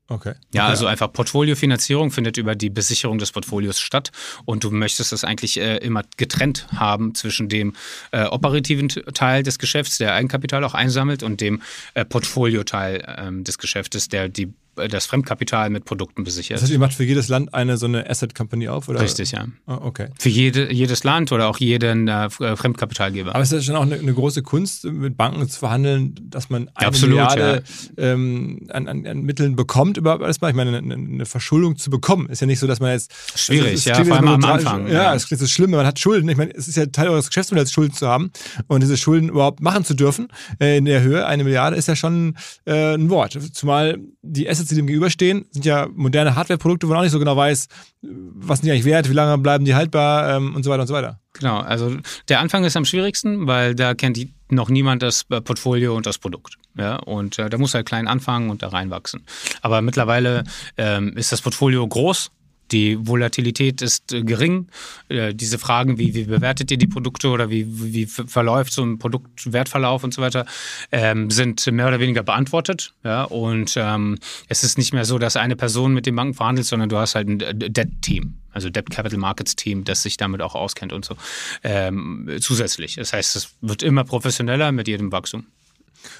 [0.07, 0.33] Okay.
[0.53, 0.71] Ja, okay.
[0.71, 4.11] also einfach Portfoliofinanzierung findet über die Besicherung des Portfolios statt
[4.45, 7.73] und du möchtest das eigentlich äh, immer getrennt haben zwischen dem
[8.11, 11.61] äh, operativen Teil des Geschäfts, der Eigenkapital auch einsammelt, und dem
[11.93, 16.55] äh, Portfolioteil ähm, des Geschäftes, der die, das Fremdkapital mit Produkten besichert.
[16.55, 18.89] Das heißt, ihr macht für jedes Land eine so eine Asset Company auf?
[18.89, 19.01] Oder?
[19.01, 19.45] Richtig, ja.
[19.67, 20.09] Oh, okay.
[20.19, 23.33] Für jede, jedes Land oder auch jeden äh, Fremdkapitalgeber.
[23.33, 26.69] Aber es ist schon auch eine, eine große Kunst, mit Banken zu verhandeln, dass man
[26.75, 27.63] eine Absolut, Milliarde
[27.97, 30.51] ähm, an, an, an Mitteln bekommt überhaupt erstmal.
[30.51, 33.11] Ich meine, eine, eine Verschuldung zu bekommen, ist ja nicht so, dass man jetzt.
[33.35, 35.15] Schwierig, es ja, vor allem am Anfang, Ja, ja.
[35.15, 36.29] es so schlimm, man hat Schulden.
[36.29, 38.31] Ich meine, es ist ja Teil eures Geschäftsmodells, Schulden zu haben.
[38.67, 40.27] Und diese Schulden überhaupt machen zu dürfen
[40.59, 42.35] äh, in der Höhe, eine Milliarde, ist ja schon
[42.65, 43.37] äh, ein Wort.
[43.53, 47.19] Zumal die Assets, die dem gegenüberstehen, sind ja moderne Hardware-Produkte, wo man auch nicht so
[47.19, 47.67] genau weiß,
[48.01, 50.87] was sind die eigentlich wert, wie lange bleiben die haltbar ähm, und so weiter und
[50.87, 51.19] so weiter.
[51.33, 51.97] Genau, also
[52.29, 56.05] der Anfang ist am schwierigsten, weil da kennt die noch niemand das äh, Portfolio und
[56.05, 56.57] das Produkt.
[56.77, 59.25] Ja, und äh, da muss halt klein anfangen und da reinwachsen.
[59.61, 60.43] Aber mittlerweile
[60.77, 62.31] ähm, ist das Portfolio groß.
[62.71, 64.67] Die Volatilität ist äh, gering.
[65.09, 68.83] Äh, diese Fragen, wie, wie bewertet ihr die Produkte oder wie, wie ver- verläuft so
[68.83, 70.45] ein Produktwertverlauf und so weiter,
[70.91, 72.93] ähm, sind mehr oder weniger beantwortet.
[73.03, 74.17] Ja, und ähm,
[74.49, 77.15] es ist nicht mehr so, dass eine Person mit den Banken verhandelt, sondern du hast
[77.15, 81.03] halt ein äh, Debt-Team also Debt Capital Markets Team, das sich damit auch auskennt und
[81.03, 81.17] so
[81.61, 82.95] ähm, zusätzlich.
[82.95, 85.45] Das heißt, es wird immer professioneller mit jedem Wachstum.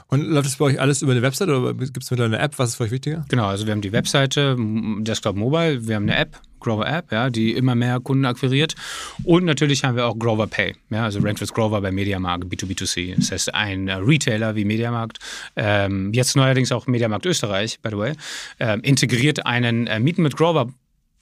[0.07, 2.57] Und läuft das bei euch alles über eine Website oder gibt es mittlerweile eine App?
[2.57, 3.25] Was ist für euch wichtiger?
[3.29, 4.55] Genau, also wir haben die Webseite
[4.99, 8.75] Desktop Mobile, wir haben eine App, Grover App, ja, die immer mehr Kunden akquiriert
[9.23, 13.15] und natürlich haben wir auch Grover Pay, ja, also Rent with Grover bei Mediamarkt B2B2C.
[13.15, 15.19] Das heißt, ein äh, Retailer wie Mediamarkt,
[15.55, 18.13] ähm, jetzt neuerdings auch Mediamarkt Österreich, by the way,
[18.59, 20.69] ähm, integriert einen äh, Mieten mit Grover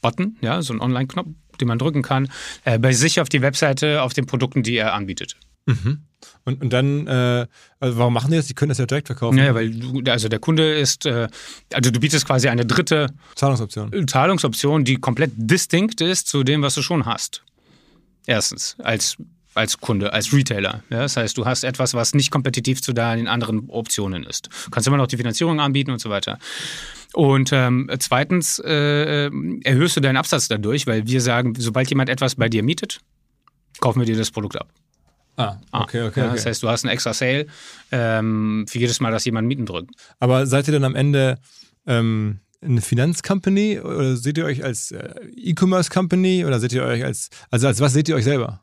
[0.02, 1.28] Button, ja, so einen Online-Knopf,
[1.60, 2.30] den man drücken kann,
[2.64, 5.36] äh, bei sich auf die Webseite, auf den Produkten, die er anbietet.
[6.46, 7.48] Und, und dann, äh,
[7.80, 8.48] also warum machen die das?
[8.48, 9.38] Die können das ja direkt verkaufen.
[9.38, 11.28] Ja, weil du, also der Kunde ist, äh,
[11.74, 14.08] also du bietest quasi eine dritte Zahlungsoption.
[14.08, 17.44] Zahlungsoption, die komplett distinkt ist zu dem, was du schon hast.
[18.26, 19.18] Erstens, als,
[19.54, 20.84] als Kunde, als Retailer.
[20.90, 24.50] Ja, das heißt, du hast etwas, was nicht kompetitiv zu deinen anderen Optionen ist.
[24.66, 26.40] Du kannst immer noch die Finanzierung anbieten und so weiter.
[27.14, 29.30] Und ähm, zweitens äh,
[29.64, 33.02] erhöhst du deinen Absatz dadurch, weil wir sagen, sobald jemand etwas bei dir mietet,
[33.80, 34.70] kaufen wir dir das Produkt ab.
[35.36, 36.20] Ah, okay, okay.
[36.20, 36.36] Ja, okay.
[36.36, 37.48] Das heißt, du hast einen extra Sale
[37.92, 39.92] ähm, für jedes Mal, dass jemand Mieten drückt.
[40.20, 41.38] Aber seid ihr dann am Ende
[41.88, 47.30] ähm, eine Finanzcompany oder seht ihr euch als äh, E-Commerce-Company oder seht ihr euch als,
[47.50, 48.62] also als was seht ihr euch selber?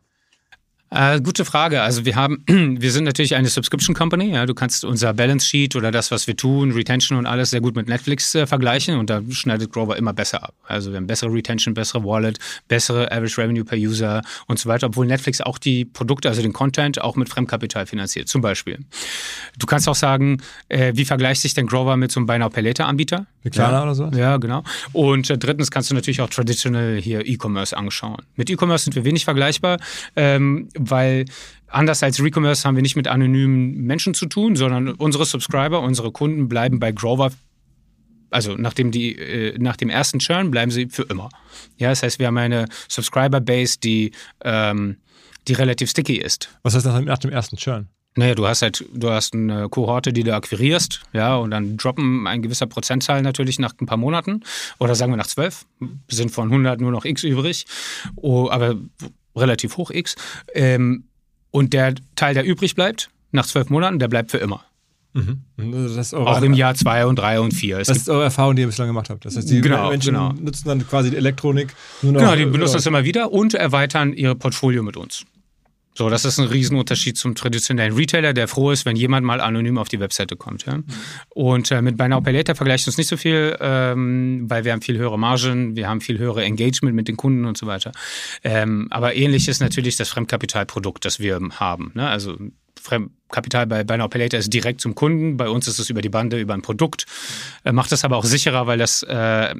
[0.92, 1.82] Äh, gute Frage.
[1.82, 4.32] Also wir haben, wir sind natürlich eine Subscription Company.
[4.32, 7.60] Ja, du kannst unser Balance Sheet oder das, was wir tun, Retention und alles sehr
[7.60, 10.54] gut mit Netflix äh, vergleichen und da schneidet Grover immer besser ab.
[10.64, 14.88] Also wir haben bessere Retention, bessere Wallet, bessere Average Revenue per User und so weiter,
[14.88, 18.26] obwohl Netflix auch die Produkte, also den Content auch mit Fremdkapital finanziert.
[18.28, 18.80] Zum Beispiel.
[19.58, 22.50] Du kannst auch sagen, äh, wie vergleicht sich denn Grover mit so einem Buy Now
[22.50, 23.26] Pay Later Anbieter?
[23.48, 23.82] Klarna ja.
[23.84, 24.06] oder so?
[24.08, 24.62] Ja, genau.
[24.92, 28.22] Und äh, drittens kannst du natürlich auch traditional hier E-Commerce anschauen.
[28.36, 29.78] Mit E-Commerce sind wir wenig vergleichbar,
[30.14, 31.24] ähm, weil
[31.68, 36.12] anders als Recommerce haben wir nicht mit anonymen Menschen zu tun, sondern unsere Subscriber, unsere
[36.12, 37.30] Kunden bleiben bei Grover.
[38.30, 41.30] Also nachdem die, äh, nach dem ersten Churn bleiben sie für immer.
[41.78, 44.12] Ja, das heißt, wir haben eine Subscriber-Base, die,
[44.44, 44.98] ähm,
[45.48, 46.50] die relativ sticky ist.
[46.62, 47.88] Was heißt das nach dem ersten Churn?
[48.16, 52.26] Naja, du hast halt, du hast eine Kohorte, die du akquirierst, ja, und dann droppen
[52.26, 54.42] ein gewisser Prozentzahl natürlich nach ein paar Monaten
[54.78, 55.64] oder sagen wir nach zwölf,
[56.08, 57.66] sind von 100 nur noch X übrig,
[58.16, 58.74] oh, aber
[59.36, 60.16] relativ hoch X.
[60.54, 61.04] Ähm,
[61.52, 64.64] und der Teil, der übrig bleibt, nach zwölf Monaten, der bleibt für immer.
[65.12, 65.40] Mhm.
[66.12, 67.78] Auch im Jahr zwei und drei und vier.
[67.78, 69.24] Es das gibt, ist eure Erfahrung, die ihr bislang gemacht habt.
[69.24, 70.32] Das heißt, die Genau, Menschen genau.
[70.32, 72.20] nutzen dann quasi die Elektronik nur noch.
[72.20, 75.24] genau, die benutzen das immer wieder und erweitern ihr Portfolio mit uns.
[76.00, 79.76] So, das ist ein Riesenunterschied zum traditionellen Retailer, der froh ist, wenn jemand mal anonym
[79.76, 80.64] auf die Webseite kommt.
[80.64, 80.78] Ja?
[81.28, 84.72] Und äh, mit Buy Now Pay Later vergleicht uns nicht so viel, ähm, weil wir
[84.72, 87.92] haben viel höhere Margen, wir haben viel höhere Engagement mit den Kunden und so weiter.
[88.42, 91.90] Ähm, aber ähnlich ist natürlich das Fremdkapitalprodukt, das wir haben.
[91.92, 92.08] Ne?
[92.08, 92.34] Also
[92.80, 96.02] Fremdkapital bei Buy Now Pay Later ist direkt zum Kunden, bei uns ist es über
[96.02, 97.06] die Bande, über ein Produkt.
[97.64, 99.54] Äh, macht das aber auch sicherer, weil das äh,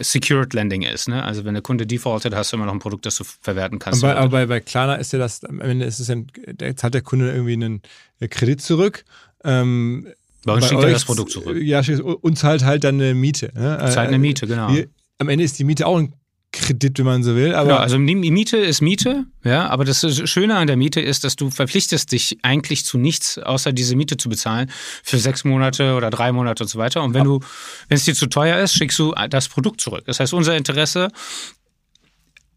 [0.00, 1.08] Secured Lending ist.
[1.08, 1.22] Ne?
[1.22, 4.02] Also wenn der Kunde defaultet, hast du immer noch ein Produkt, das du verwerten kannst.
[4.02, 6.76] Aber, bei, aber bei, bei Klarna ist ja das, am Ende ist es ja, der
[6.76, 7.82] zahlt der Kunde irgendwie einen
[8.30, 9.04] Kredit zurück.
[9.44, 10.08] Ähm,
[10.44, 11.56] bei uns schickt er das Produkt zurück.
[11.60, 11.82] Ja,
[12.20, 13.52] und zahlt halt dann eine Miete.
[13.54, 13.78] Ne?
[13.90, 14.68] Zahlt eine Miete, genau.
[14.72, 16.14] Wie, am Ende ist die Miete auch ein
[16.52, 17.54] Kredit, wenn man so will.
[17.54, 21.34] Aber Genau, also Miete ist Miete, ja, aber das Schöne an der Miete ist, dass
[21.34, 24.70] du verpflichtest dich eigentlich zu nichts, außer diese Miete zu bezahlen
[25.02, 27.02] für sechs Monate oder drei Monate und so weiter.
[27.02, 27.40] Und wenn du,
[27.88, 30.04] wenn es dir zu teuer ist, schickst du das Produkt zurück.
[30.06, 31.08] Das heißt, unser Interesse,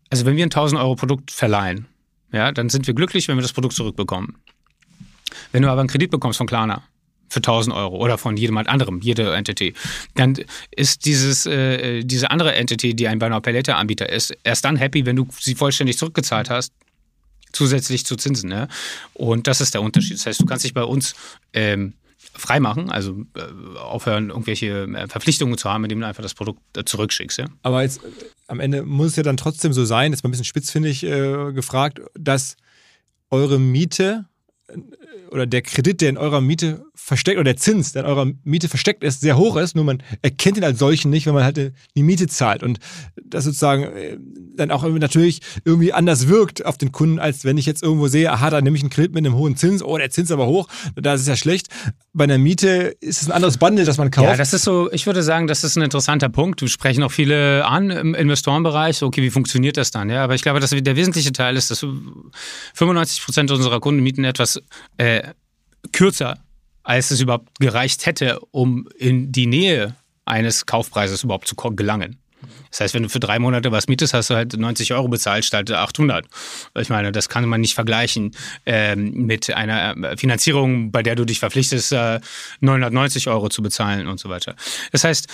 [0.09, 1.87] also wenn wir ein 1000 Euro Produkt verleihen,
[2.31, 4.35] ja, dann sind wir glücklich, wenn wir das Produkt zurückbekommen.
[5.51, 6.83] Wenn du aber einen Kredit bekommst von Klarna
[7.35, 9.73] für 1000 Euro oder von jemand anderem, jede Entity,
[10.15, 10.37] dann
[10.71, 15.05] ist dieses, äh, diese andere Entity, die ein Pay Later Anbieter ist, erst dann happy,
[15.05, 16.73] wenn du sie vollständig zurückgezahlt hast,
[17.51, 18.49] zusätzlich zu Zinsen.
[18.49, 18.69] Ne?
[19.13, 20.17] Und das ist der Unterschied.
[20.17, 21.13] Das heißt, du kannst dich bei uns
[21.51, 21.93] ähm,
[22.33, 26.85] freimachen, also äh, aufhören, irgendwelche äh, Verpflichtungen zu haben, indem du einfach das Produkt äh,
[26.85, 27.37] zurückschickst.
[27.37, 27.47] Ja?
[27.63, 27.99] Aber jetzt
[28.47, 31.51] am Ende muss es ja dann trotzdem so sein, jetzt mal ein bisschen spitzfindig äh,
[31.51, 32.55] gefragt, dass
[33.29, 34.25] eure Miete
[34.69, 34.77] äh,
[35.31, 38.69] oder der Kredit, der in eurer Miete versteckt, oder der Zins, der in eurer Miete
[38.69, 41.73] versteckt ist, sehr hoch ist, nur man erkennt ihn als solchen nicht, wenn man halt
[41.95, 42.63] die Miete zahlt.
[42.63, 42.79] Und
[43.23, 44.17] das sozusagen äh,
[44.55, 48.31] dann auch natürlich irgendwie anders wirkt auf den Kunden, als wenn ich jetzt irgendwo sehe,
[48.31, 50.47] aha, da nehme ich einen Kredit mit einem hohen Zins, oh, der Zins ist aber
[50.47, 51.67] hoch, das ist ja schlecht.
[52.13, 54.29] Bei einer Miete ist es ein anderes Bundle, das man kauft.
[54.29, 56.61] Ja, das ist so, ich würde sagen, das ist ein interessanter Punkt.
[56.61, 60.09] Wir sprechen auch viele an im Investorenbereich, okay, wie funktioniert das dann?
[60.09, 61.85] Ja, aber ich glaube, dass der wesentliche Teil ist, dass
[62.73, 64.61] 95 Prozent unserer Kunden mieten etwas
[64.97, 65.21] äh,
[65.91, 66.44] kürzer,
[66.85, 72.17] als es überhaupt gereicht hätte, um in die Nähe eines Kaufpreises überhaupt zu gelangen.
[72.69, 75.45] Das heißt, wenn du für drei Monate was mietest, hast du halt 90 Euro bezahlt
[75.45, 76.27] statt 800.
[76.79, 81.39] Ich meine, das kann man nicht vergleichen ähm, mit einer Finanzierung, bei der du dich
[81.39, 82.19] verpflichtest, äh,
[82.59, 84.55] 990 Euro zu bezahlen und so weiter.
[84.91, 85.27] Das heißt,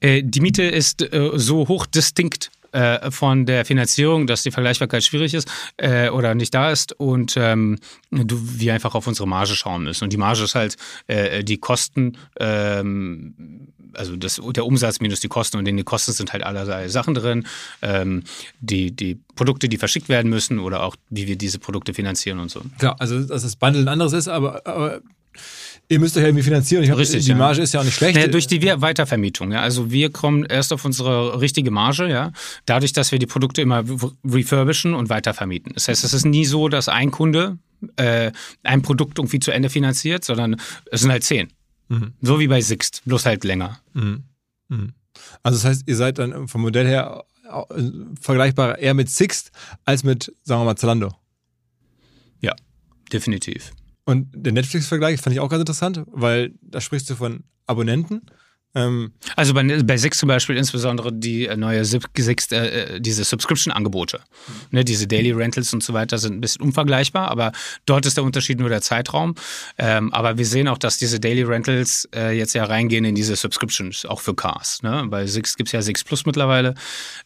[0.00, 5.04] äh, die Miete ist äh, so hoch distinkt äh, von der Finanzierung, dass die Vergleichbarkeit
[5.04, 7.78] schwierig ist äh, oder nicht da ist und ähm,
[8.10, 10.04] du, wir einfach auf unsere Marge schauen müssen.
[10.04, 10.76] Und die Marge ist halt
[11.06, 16.12] äh, die Kosten, ähm, also das, der Umsatz minus die Kosten und in den Kosten
[16.12, 17.46] sind halt allerlei Sachen drin,
[17.82, 18.22] ähm,
[18.60, 22.50] die, die Produkte, die verschickt werden müssen oder auch wie wir diese Produkte finanzieren und
[22.50, 22.62] so.
[22.78, 25.00] Klar, also dass das Bundle ein anderes ist, aber, aber
[25.90, 26.82] Ihr müsst euch ja irgendwie finanzieren.
[26.82, 27.36] Ich hab, Richtig, die ja.
[27.36, 28.14] Marge ist ja auch nicht schlecht.
[28.16, 29.52] Naja, durch die Weitervermietung.
[29.52, 29.62] Ja.
[29.62, 32.32] Also wir kommen erst auf unsere richtige Marge, ja,
[32.66, 33.84] dadurch, dass wir die Produkte immer
[34.24, 35.72] refurbischen und weitervermieten.
[35.74, 37.58] Das heißt, es ist nie so, dass ein Kunde
[37.96, 40.56] äh, ein Produkt irgendwie zu Ende finanziert, sondern
[40.90, 41.48] es sind halt zehn.
[41.88, 42.12] Mhm.
[42.20, 43.80] So wie bei Sixt, bloß halt länger.
[43.94, 44.24] Mhm.
[44.68, 44.92] Mhm.
[45.42, 47.24] Also das heißt, ihr seid dann vom Modell her
[48.20, 49.52] vergleichbar eher mit Sixt
[49.84, 51.14] als mit, sagen wir mal, Zalando.
[52.40, 52.54] Ja,
[53.10, 53.72] definitiv.
[54.08, 58.22] Und der Netflix-Vergleich fand ich auch ganz interessant, weil da sprichst du von Abonnenten.
[58.78, 64.18] Ähm, also bei, bei Six zum Beispiel insbesondere die äh, neue Six, äh, diese Subscription-Angebote.
[64.18, 64.54] Mhm.
[64.70, 67.52] Ne, diese Daily Rentals und so weiter sind ein bisschen unvergleichbar, aber
[67.86, 69.34] dort ist der Unterschied nur der Zeitraum.
[69.78, 73.34] Ähm, aber wir sehen auch, dass diese Daily Rentals äh, jetzt ja reingehen in diese
[73.34, 74.82] Subscriptions, auch für Cars.
[74.82, 75.06] Ne?
[75.08, 76.74] Bei Six gibt es ja Six Plus mittlerweile.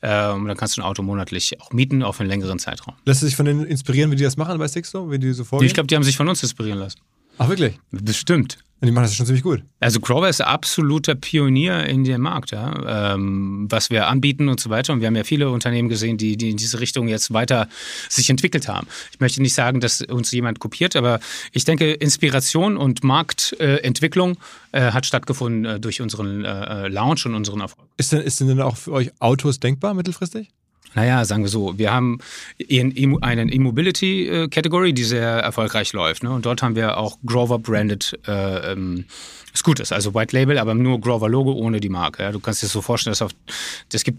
[0.01, 2.95] Ähm, dann kannst du ein Auto monatlich auch mieten auf einen längeren Zeitraum.
[3.05, 5.11] Lässt du sich von denen inspirieren, wie die das machen bei Six so?
[5.11, 5.67] Wie die so vorgehen?
[5.67, 6.99] Ich glaube, die haben sich von uns inspirieren lassen.
[7.39, 7.79] Ach, wirklich?
[7.91, 8.59] Bestimmt.
[8.83, 9.63] Und die machen das schon ziemlich gut.
[9.79, 13.15] Also Grover ist absoluter Pionier in dem Markt, ja.
[13.15, 14.93] Ähm, was wir anbieten und so weiter.
[14.93, 17.69] Und wir haben ja viele Unternehmen gesehen, die, die in diese Richtung jetzt weiter
[18.09, 18.89] sich entwickelt haben.
[19.13, 21.21] Ich möchte nicht sagen, dass uns jemand kopiert, aber
[21.53, 24.37] ich denke, Inspiration und Marktentwicklung
[24.73, 27.87] äh, hat stattgefunden äh, durch unseren äh, Launch und unseren Erfolg.
[27.99, 30.49] Ist denn, ist denn auch für euch Autos denkbar mittelfristig?
[30.95, 32.19] Naja, sagen wir so, wir haben
[32.71, 36.23] einen E-Mobility-Category, die sehr erfolgreich läuft.
[36.23, 36.31] Ne?
[36.31, 39.07] Und dort haben wir auch Grover-branded äh, ähm,
[39.55, 42.23] Scooters, also White Label, aber nur Grover-Logo ohne die Marke.
[42.23, 42.33] Ja?
[42.33, 43.33] Du kannst dir so vorstellen, dass auf,
[43.91, 44.19] das gibt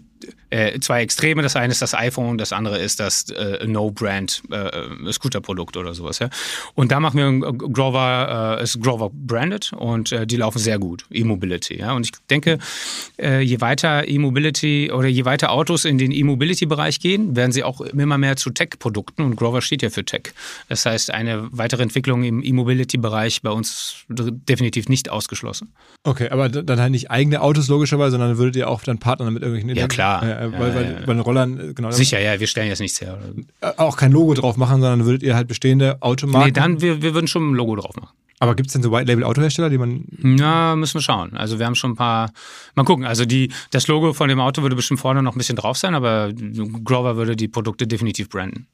[0.50, 1.42] äh, zwei Extreme.
[1.42, 6.18] Das eine ist das iPhone, das andere ist das äh, No-Brand äh, Scooter-Produkt oder sowas.
[6.18, 6.30] Ja?
[6.74, 11.78] Und da machen wir Grover, ist Grover branded und die laufen sehr gut, E-Mobility.
[11.78, 11.92] Ja?
[11.92, 12.58] Und ich denke,
[13.18, 18.18] je weiter E-Mobility oder je weiter Autos in den E-Mobility-Bereich gehen, werden sie auch immer
[18.18, 20.32] mehr zu Tech-Produkten und Grover steht ja für Tech.
[20.68, 25.72] Das heißt, eine weitere Entwicklung im E-Mobility-Bereich bei uns definitiv nicht ausgeschlossen.
[26.04, 29.42] Okay, aber dann halt nicht eigene Autos logischerweise, sondern würdet ihr auch dann Partner mit
[29.42, 30.13] irgendwelchen Ja, klar.
[30.22, 31.06] Ja, weil, ja, weil, ja.
[31.06, 31.90] bei den Rollern, genau.
[31.90, 33.18] Sicher, ja, wir stellen jetzt nichts her.
[33.76, 36.46] Auch kein Logo drauf machen, sondern würdet ihr halt bestehende Automarken.
[36.46, 38.14] Nee, dann, wir, wir würden schon ein Logo drauf machen.
[38.40, 40.04] Aber gibt es denn so White-Label-Autohersteller, die man.
[40.18, 41.36] Na, müssen wir schauen.
[41.36, 42.32] Also wir haben schon ein paar.
[42.74, 43.04] Mal gucken.
[43.04, 45.94] Also die, das Logo von dem Auto würde bestimmt vorne noch ein bisschen drauf sein,
[45.94, 46.32] aber
[46.84, 48.66] Grover würde die Produkte definitiv branden.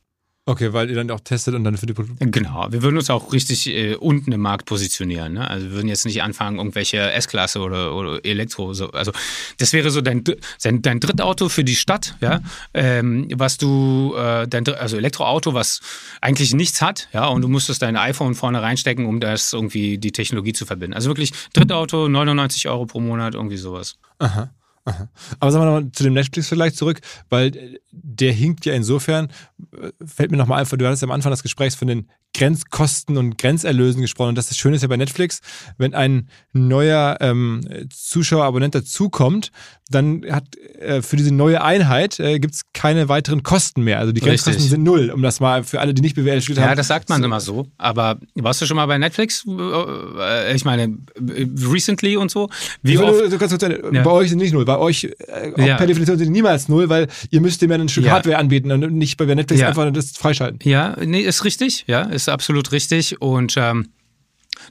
[0.51, 2.29] Okay, weil ihr dann auch testet und dann für die Produkte.
[2.29, 5.35] Genau, wir würden uns auch richtig äh, unten im Markt positionieren.
[5.35, 5.49] Ne?
[5.49, 8.75] Also wir würden jetzt nicht anfangen, irgendwelche S-Klasse oder, oder Elektro.
[8.75, 8.91] So.
[8.91, 9.13] Also
[9.59, 10.25] das wäre so dein,
[10.61, 12.41] dein, dein Drittauto für die Stadt, ja,
[12.75, 15.83] ähm, was du, äh, dein, also Elektroauto, was
[16.21, 20.11] eigentlich nichts hat, ja, und du musstest dein iPhone vorne reinstecken, um das irgendwie die
[20.11, 20.95] Technologie zu verbinden.
[20.95, 23.99] Also wirklich Drittauto, 99 Euro pro Monat, irgendwie sowas.
[24.19, 24.51] Aha.
[24.85, 29.31] Aber sagen wir nochmal zu dem Netflix-Vergleich zurück, weil äh, der hinkt ja insofern,
[29.73, 33.39] äh, fällt mir nochmal ein, du hattest am Anfang des Gesprächs von den Grenzkosten und
[33.39, 34.31] Grenzerlösen gesprochen.
[34.31, 35.41] Und das, das Schöne ist ja bei Netflix,
[35.79, 37.61] wenn ein neuer ähm,
[37.93, 39.51] Zuschauer, Abonnent dazukommt,
[39.91, 40.45] dann hat
[40.79, 43.99] äh, für diese neue Einheit äh, gibt es keine weiteren Kosten mehr.
[43.99, 44.71] Also die Grenzkosten Richtig.
[44.71, 46.71] sind null, um das mal für alle, die nicht BWL studiert haben.
[46.71, 47.67] Ja, das sagt man immer so.
[47.77, 49.45] Aber warst du schon mal bei Netflix?
[49.47, 52.49] Äh, Ich meine, recently und so?
[52.83, 53.31] Wie will oft?
[53.31, 54.03] so ganz kurz, äh, Ja.
[54.03, 54.65] Bei euch sind nicht null.
[54.65, 55.77] Bei euch äh, Ja.
[55.77, 58.09] per Definition sind die niemals null, weil ihr müsst dem ja ein Stück.
[58.09, 60.61] Hardware anbieten und nicht bei Netflix einfach das freischalten.
[60.69, 61.85] Ja, nee, ist richtig.
[61.89, 63.21] Ja, ist absolut richtig.
[63.21, 63.91] Und ähm,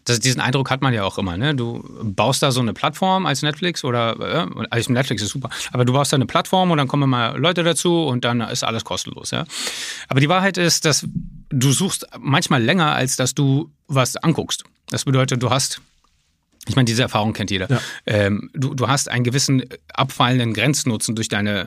[0.05, 1.38] das, diesen Eindruck hat man ja auch immer.
[1.38, 1.55] Ne?
[1.55, 5.85] Du baust da so eine Plattform als Netflix oder äh, als Netflix ist super, aber
[5.85, 8.83] du baust da eine Plattform und dann kommen mal Leute dazu und dann ist alles
[8.83, 9.31] kostenlos.
[9.31, 9.45] Ja?
[10.07, 11.05] Aber die Wahrheit ist, dass
[11.49, 14.63] du suchst manchmal länger, als dass du was anguckst.
[14.89, 15.81] Das bedeutet, du hast
[16.67, 17.67] ich meine, diese Erfahrung kennt jeder.
[17.69, 17.81] Ja.
[18.05, 21.65] Ähm, du, du hast einen gewissen abfallenden Grenznutzen durch deine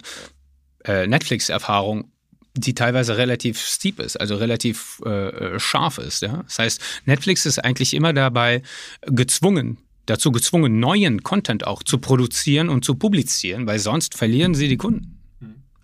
[0.84, 2.12] äh, Netflix-Erfahrung,
[2.54, 6.22] die teilweise relativ steep ist, also relativ äh, scharf ist.
[6.22, 6.42] Ja?
[6.44, 8.62] Das heißt, Netflix ist eigentlich immer dabei
[9.06, 14.68] gezwungen, dazu gezwungen, neuen Content auch zu produzieren und zu publizieren, weil sonst verlieren sie
[14.68, 15.18] die Kunden.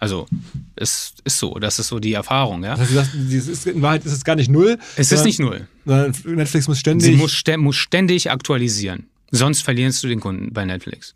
[0.00, 0.28] Also
[0.76, 2.62] es ist so, das ist so die Erfahrung.
[2.62, 2.76] Ja?
[2.76, 4.78] Das ist, in Wahrheit ist es gar nicht null.
[4.96, 5.66] Es ist nicht null.
[5.84, 7.06] Netflix muss ständig.
[7.06, 9.08] Sie muss ständig aktualisieren.
[9.30, 11.14] Sonst verlierst du den Kunden bei Netflix.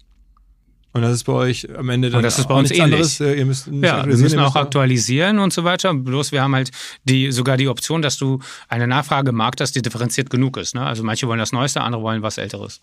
[0.94, 2.84] Und das ist bei euch am Ende dann Und das ist bei auch uns nichts
[2.84, 2.94] ähnlich.
[2.94, 3.20] anderes.
[3.20, 5.94] Äh, Ihr müsst nicht Ja, wir müssen auch müsst aktualisieren und so weiter.
[5.94, 6.70] Bloß wir haben halt
[7.04, 10.74] die, sogar die Option, dass du eine Nachfrage im Markt hast, die differenziert genug ist.
[10.74, 10.82] Ne?
[10.84, 12.80] Also manche wollen das Neueste, andere wollen was Älteres.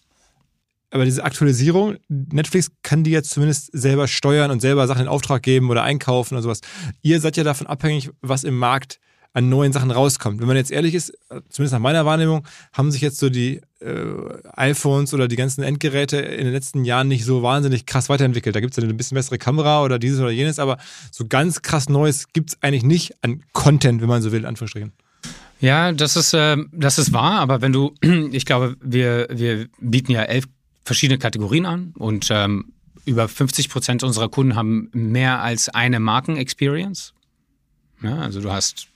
[0.91, 5.43] Aber diese Aktualisierung, Netflix kann die jetzt zumindest selber steuern und selber Sachen in Auftrag
[5.43, 6.61] geben oder einkaufen und sowas.
[7.03, 8.99] Ihr seid ja davon abhängig, was im Markt
[9.33, 10.39] an neuen Sachen rauskommt.
[10.39, 11.13] Wenn man jetzt ehrlich ist,
[11.49, 13.93] zumindest nach meiner Wahrnehmung, haben sich jetzt so die äh,
[14.53, 18.55] iPhones oder die ganzen Endgeräte in den letzten Jahren nicht so wahnsinnig krass weiterentwickelt.
[18.55, 20.77] Da gibt es ja eine bisschen bessere Kamera oder dieses oder jenes, aber
[21.11, 24.93] so ganz krass Neues gibt es eigentlich nicht an Content, wenn man so will, Anführungsstrichen.
[25.59, 27.93] Ja, das ist, äh, das ist wahr, aber wenn du,
[28.31, 30.45] ich glaube, wir, wir bieten ja elf
[30.83, 32.73] verschiedene Kategorien an und ähm,
[33.05, 37.13] über 50 Prozent unserer Kunden haben mehr als eine Marken-Experience.
[38.01, 38.87] Ja, also du hast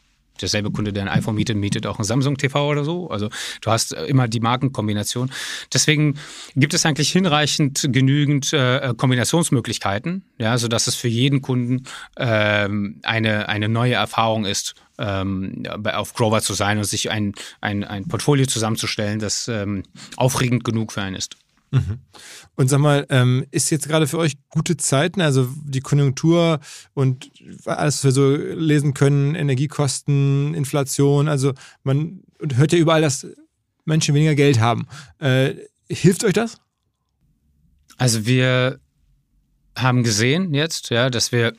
[0.42, 3.10] derselbe Kunde, der ein iPhone mietet, mietet auch ein Samsung TV oder so.
[3.10, 3.30] Also
[3.62, 5.32] du hast äh, immer die Markenkombination.
[5.74, 6.18] Deswegen
[6.56, 11.84] gibt es eigentlich hinreichend genügend äh, Kombinationsmöglichkeiten, ja, sodass es für jeden Kunden
[12.18, 17.84] ähm, eine, eine neue Erfahrung ist, ähm, auf Grover zu sein und sich ein, ein,
[17.84, 19.84] ein Portfolio zusammenzustellen, das ähm,
[20.18, 21.38] aufregend genug für einen ist.
[22.56, 26.60] Und sag mal, ähm, ist jetzt gerade für euch gute Zeiten, also die Konjunktur
[26.94, 27.32] und
[27.66, 32.22] alles, was wir so lesen können, Energiekosten, Inflation, also man
[32.54, 33.28] hört ja überall, dass
[33.86, 34.88] Menschen weniger Geld haben.
[35.20, 35.56] Äh,
[35.90, 36.58] hilft euch das?
[37.98, 38.80] Also wir
[39.76, 41.54] haben gesehen jetzt, ja, dass wir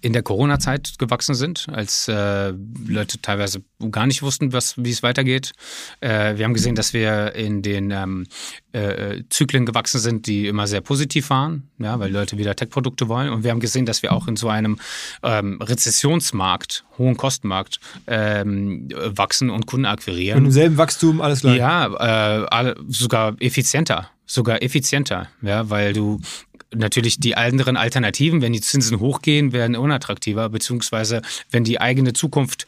[0.00, 2.52] in der Corona-Zeit gewachsen sind, als äh,
[2.86, 5.52] Leute teilweise gar nicht wussten, was, wie es weitergeht.
[6.00, 8.26] Äh, wir haben gesehen, dass wir in den ähm,
[8.72, 13.30] äh, Zyklen gewachsen sind, die immer sehr positiv waren, ja, weil Leute wieder Tech-Produkte wollen.
[13.30, 14.78] Und wir haben gesehen, dass wir auch in so einem
[15.22, 20.38] ähm, Rezessionsmarkt, hohen Kostenmarkt, ähm, wachsen und Kunden akquirieren.
[20.38, 21.58] Und im selben Wachstum alles gleich.
[21.58, 24.10] Ja, äh, sogar effizienter.
[24.28, 26.20] Sogar effizienter, ja, weil du
[26.74, 32.66] natürlich die anderen Alternativen, wenn die Zinsen hochgehen, werden unattraktiver, beziehungsweise wenn die eigene Zukunft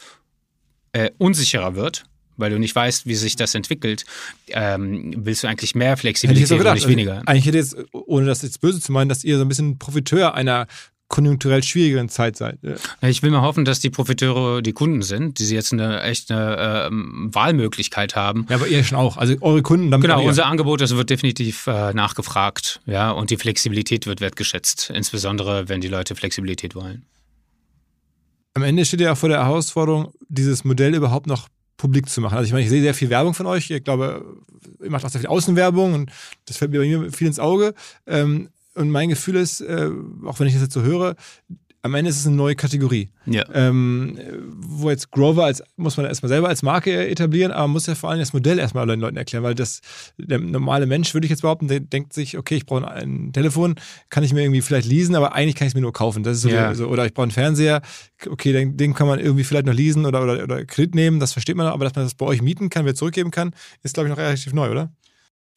[0.92, 2.04] äh, unsicherer wird,
[2.36, 4.04] weil du nicht weißt, wie sich das entwickelt,
[4.48, 6.74] ähm, willst du eigentlich mehr Hätte ich Flexibilität so und gedacht.
[6.74, 7.22] nicht Also, weniger.
[7.26, 10.34] eigentlich hätte jetzt, ohne das jetzt böse zu meinen, dass ihr so ein bisschen Profiteur
[10.34, 10.66] einer
[11.08, 12.58] konjunkturell schwierigeren Zeit seid.
[12.62, 12.76] Ja.
[13.08, 16.88] Ich will mal hoffen, dass die Profiteure die Kunden sind, die sie jetzt eine echte
[16.90, 18.46] ähm, Wahlmöglichkeit haben.
[18.48, 19.16] Ja, aber ihr schon auch.
[19.16, 23.36] Also eure Kunden, damit Genau, unser Angebot, das wird definitiv äh, nachgefragt, ja, und die
[23.36, 27.06] Flexibilität wird wertgeschätzt, insbesondere wenn die Leute Flexibilität wollen.
[28.54, 32.36] Am Ende steht ihr auch vor der Herausforderung, dieses Modell überhaupt noch publik zu machen.
[32.36, 33.70] Also ich meine, ich sehe sehr viel Werbung von euch.
[33.70, 34.36] Ich glaube,
[34.82, 36.10] ihr macht auch sehr viel Außenwerbung und
[36.44, 37.72] das fällt mir bei mir viel ins Auge.
[38.06, 39.90] Ähm, und mein Gefühl ist, äh,
[40.24, 41.14] auch wenn ich das jetzt so höre,
[41.82, 43.10] am Ende ist es eine neue Kategorie.
[43.24, 43.44] Ja.
[43.54, 44.18] Ähm,
[44.56, 47.94] wo jetzt Grover als, muss man erstmal selber als Marke etablieren, aber man muss ja
[47.94, 49.80] vor allem das Modell erstmal den Leuten erklären, weil das,
[50.18, 53.76] der normale Mensch, würde ich jetzt behaupten, der denkt sich, okay, ich brauche ein Telefon,
[54.10, 56.24] kann ich mir irgendwie vielleicht leasen, aber eigentlich kann ich es mir nur kaufen.
[56.24, 56.74] Das ist so, Ja.
[56.74, 57.80] so oder ich brauche einen Fernseher,
[58.28, 61.32] okay, den, den kann man irgendwie vielleicht noch leasen oder, oder, oder Kredit nehmen, das
[61.32, 63.94] versteht man noch, aber dass man das bei euch mieten kann, wieder zurückgeben kann, ist,
[63.94, 64.90] glaube ich, noch relativ neu, oder?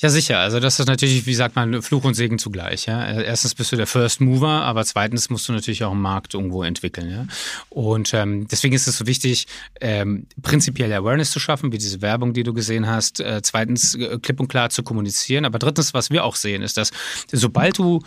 [0.01, 0.39] Ja, sicher.
[0.39, 2.87] Also das ist natürlich, wie sagt man, Fluch und Segen zugleich.
[2.87, 3.21] Ja?
[3.21, 6.63] Erstens bist du der First Mover, aber zweitens musst du natürlich auch einen Markt irgendwo
[6.63, 7.11] entwickeln.
[7.11, 7.27] Ja?
[7.69, 9.45] Und ähm, deswegen ist es so wichtig,
[9.79, 13.19] ähm, prinzipiell Awareness zu schaffen, wie diese Werbung, die du gesehen hast.
[13.19, 15.45] Äh, zweitens, äh, klipp und klar zu kommunizieren.
[15.45, 16.89] Aber drittens, was wir auch sehen, ist, dass
[17.31, 18.01] sobald du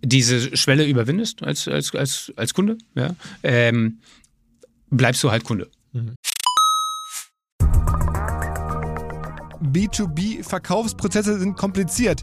[0.00, 3.98] diese Schwelle überwindest als, als, als, als Kunde, ja, ähm,
[4.90, 5.68] bleibst du halt Kunde.
[9.62, 12.22] B2B-Verkaufsprozesse sind kompliziert.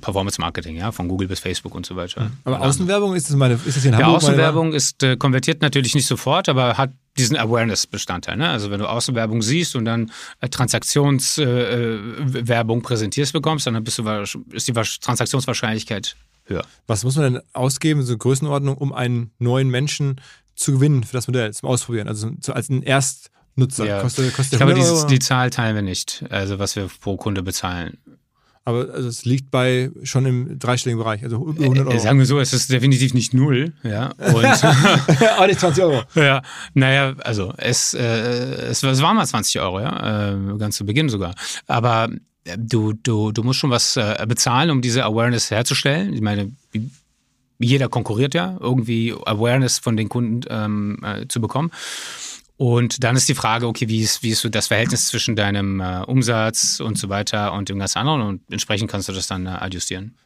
[0.00, 2.30] Performance Marketing, ja, von Google bis Facebook und so weiter.
[2.44, 4.22] Aber Außenwerbung ist das meine, ist das hier in Ja, Hamburg?
[4.22, 8.36] meine- Außenwerbung ist äh, konvertiert natürlich nicht sofort, aber hat diesen Awareness-Bestandteil.
[8.36, 8.48] Ne?
[8.48, 13.98] Also wenn du Außenwerbung siehst und dann äh, Transaktionswerbung äh, Werbung präsentierst bekommst, dann bist
[13.98, 14.04] du,
[14.52, 16.64] ist die Wahrsch- Transaktionswahrscheinlichkeit höher.
[16.86, 20.20] Was muss man denn ausgeben, so Größenordnung, um einen neuen Menschen
[20.54, 22.08] zu gewinnen für das Modell, zum Ausprobieren?
[22.08, 23.86] Also so als ein Erstnutzer.
[23.86, 24.00] Ja.
[24.02, 25.08] Kostet, kostet Ich glaube, 100 dieses, Euro?
[25.08, 27.98] die Zahl teilen wir nicht, also was wir pro Kunde bezahlen.
[28.66, 31.98] Aber also es liegt bei schon im dreistelligen Bereich, also über 100 Äh, Euro.
[32.00, 34.12] sagen wir so, es ist definitiv nicht null, ja.
[34.18, 34.42] Aber
[35.46, 36.02] nicht 20 Euro.
[36.16, 36.42] Ja,
[36.74, 41.08] naja, also es, äh, es, es waren mal 20 Euro, ja, äh, ganz zu Beginn
[41.08, 41.34] sogar.
[41.68, 42.08] Aber
[42.44, 46.12] äh, du, du, du musst schon was äh, bezahlen, um diese Awareness herzustellen.
[46.12, 46.50] Ich meine,
[47.58, 51.70] jeder konkurriert ja, irgendwie Awareness von den Kunden ähm, äh, zu bekommen.
[52.56, 55.80] Und dann ist die Frage, okay, wie ist, wie ist so das Verhältnis zwischen deinem
[55.80, 59.46] äh, Umsatz und so weiter und dem ganzen anderen und entsprechend kannst du das dann
[59.46, 60.16] äh, adjustieren.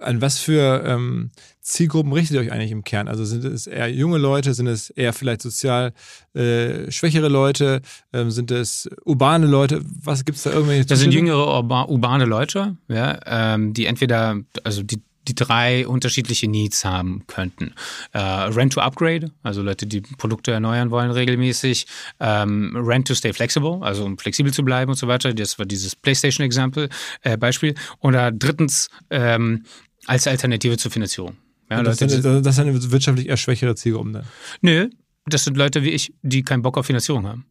[0.00, 3.06] An was für ähm, Zielgruppen richtet ihr euch eigentlich im Kern?
[3.06, 5.92] Also sind es eher junge Leute, sind es eher vielleicht sozial
[6.32, 9.82] äh, schwächere Leute, ähm, sind es urbane Leute?
[10.02, 14.38] Was gibt es da irgendwelche Das sind jüngere urba urbane Leute, ja, ähm, die entweder,
[14.62, 17.74] also die, die drei unterschiedliche Needs haben könnten.
[18.12, 21.86] Äh, Rent to Upgrade, also Leute, die Produkte erneuern wollen regelmäßig.
[22.20, 25.32] Ähm, Rent to Stay Flexible, also um flexibel zu bleiben und so weiter.
[25.32, 26.88] Das war dieses PlayStation-Example,
[27.22, 27.74] äh, Beispiel.
[28.00, 29.64] Oder drittens ähm,
[30.06, 31.36] als Alternative zur Finanzierung.
[31.70, 34.24] Ja, das, Leute, sind, das sind wirtschaftlich eher schwächere Zielgruppen dann.
[34.60, 34.90] nö,
[35.26, 37.46] das sind Leute wie ich, die keinen Bock auf Finanzierung haben.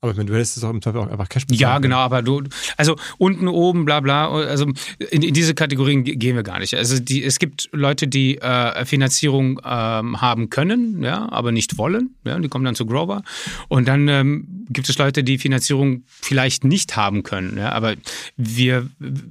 [0.00, 1.96] Aber ich meine, du hättest es auch im Zweifel auch einfach Cash bezahlen Ja, genau,
[1.96, 2.44] aber du,
[2.76, 4.66] also unten, oben, bla bla, also
[5.10, 6.74] in, in diese Kategorien ge- gehen wir gar nicht.
[6.74, 12.14] Also die, es gibt Leute, die äh, Finanzierung ähm, haben können, ja, aber nicht wollen,
[12.24, 13.22] ja, die kommen dann zu Grover.
[13.66, 17.94] Und dann ähm, gibt es Leute, die Finanzierung vielleicht nicht haben können, ja, aber
[18.36, 18.88] wir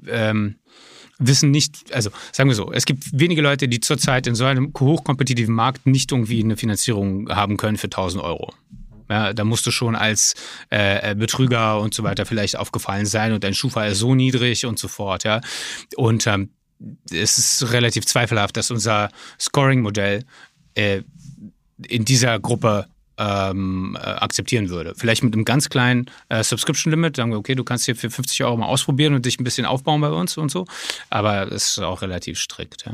[0.10, 0.56] ähm,
[1.18, 4.74] wissen nicht, also sagen wir so, es gibt wenige Leute, die zurzeit in so einem
[4.78, 8.54] hochkompetitiven Markt nicht irgendwie eine Finanzierung haben können für 1000 Euro.
[9.10, 10.34] Ja, da musst du schon als
[10.70, 14.80] äh, Betrüger und so weiter vielleicht aufgefallen sein und dein Schufa ist so niedrig und
[14.80, 15.42] so fort, ja.
[15.96, 16.50] Und ähm,
[17.12, 20.26] es ist relativ zweifelhaft, dass unser Scoring-Modell
[20.76, 21.02] äh,
[21.88, 22.88] in dieser Gruppe
[23.18, 24.94] ähm, äh, akzeptieren würde.
[24.96, 28.44] Vielleicht mit einem ganz kleinen äh, Subscription-Limit, sagen wir, okay, du kannst hier für 50
[28.44, 30.66] Euro mal ausprobieren und dich ein bisschen aufbauen bei uns und so.
[31.10, 32.92] Aber es ist auch relativ strikt, ja.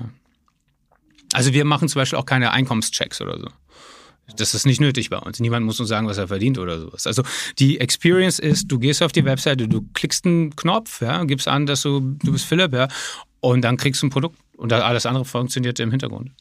[1.34, 3.47] Also wir machen zum Beispiel auch keine Einkommenschecks oder so.
[4.38, 5.39] Das ist nicht nötig bei uns.
[5.39, 7.05] Niemand muss uns sagen, was er verdient oder sowas.
[7.07, 7.24] Also
[7.59, 11.65] die Experience ist, du gehst auf die Webseite, du klickst einen Knopf, ja, gibst an,
[11.65, 12.88] dass du, du bist Philipp, ja,
[13.41, 16.32] und dann kriegst du ein Produkt und alles andere funktioniert im Hintergrund.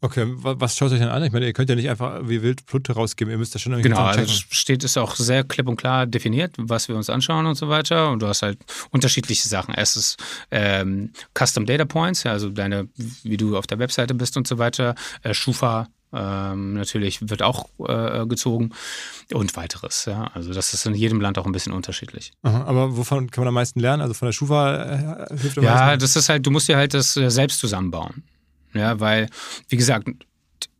[0.00, 1.24] Okay, wa- was schaut euch denn an?
[1.24, 3.72] Ich meine, ihr könnt ja nicht einfach wie wild Produkte rausgeben, ihr müsst das schon
[3.72, 7.46] irgendwie Genau, also steht es auch sehr klipp und klar definiert, was wir uns anschauen
[7.46, 8.10] und so weiter.
[8.12, 8.58] Und du hast halt
[8.90, 9.74] unterschiedliche Sachen.
[9.74, 10.16] Erstens
[10.52, 12.88] ähm, Custom Data Points, also deine,
[13.24, 14.94] wie du auf der Webseite bist und so weiter.
[15.22, 18.70] Äh, Schufa ähm, natürlich wird auch äh, gezogen
[19.32, 20.06] und weiteres.
[20.06, 20.24] Ja.
[20.34, 22.32] Also das ist in jedem Land auch ein bisschen unterschiedlich.
[22.42, 24.00] Aha, aber wovon kann man am meisten lernen?
[24.02, 26.00] Also von der Schufa äh, hilft am Ja, meisten?
[26.00, 28.22] das ist halt, du musst dir halt das äh, selbst zusammenbauen.
[28.74, 29.28] Ja, weil,
[29.68, 30.08] wie gesagt,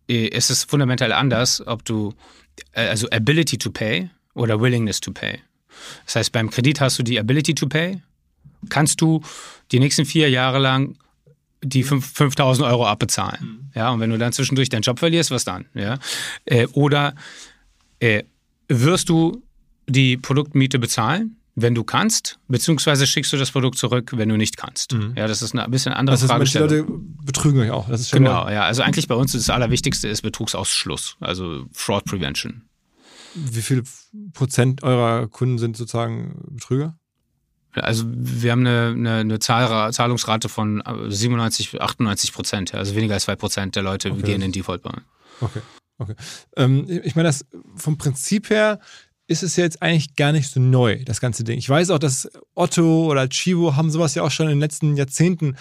[0.08, 2.14] äh, es ist fundamental anders, ob du,
[2.72, 5.38] äh, also Ability to pay oder Willingness to pay.
[6.06, 8.00] Das heißt, beim Kredit hast du die Ability to pay,
[8.68, 9.20] kannst du
[9.72, 10.96] die nächsten vier Jahre lang
[11.62, 13.70] die fünf- 5000 Euro abbezahlen.
[13.74, 15.66] Ja, und wenn du dann zwischendurch deinen Job verlierst, was dann?
[15.74, 15.98] Ja,
[16.44, 17.14] äh, oder
[18.00, 18.22] äh,
[18.68, 19.42] wirst du
[19.88, 24.56] die Produktmiete bezahlen, wenn du kannst, beziehungsweise schickst du das Produkt zurück, wenn du nicht
[24.56, 24.92] kannst.
[25.16, 26.88] Ja, das ist eine ein bisschen andere das manche Fragestellung.
[26.88, 27.88] Leute betrügen euch auch.
[27.88, 28.62] Das ist schon Genau, mal, ja.
[28.62, 32.62] Also eigentlich bei uns das Allerwichtigste ist Betrugsausschluss, also Fraud Prevention.
[33.34, 33.82] Wie viel
[34.34, 36.96] Prozent eurer Kunden sind sozusagen Betrüger?
[37.80, 42.74] Also wir haben eine, eine, eine Zahl, Zahlungsrate von 97, 98 Prozent.
[42.74, 44.92] Also weniger als zwei Prozent der Leute Okay, gehen in Default bei.
[45.40, 45.60] Okay,
[45.98, 46.14] okay.
[46.56, 48.80] Ähm, ich meine, das vom Prinzip her
[49.28, 51.58] ist es ja jetzt eigentlich gar nicht so neu, das ganze Ding.
[51.58, 54.96] Ich weiß auch, dass Otto oder Chivo haben sowas ja auch schon in den letzten
[54.96, 55.56] Jahrzehnten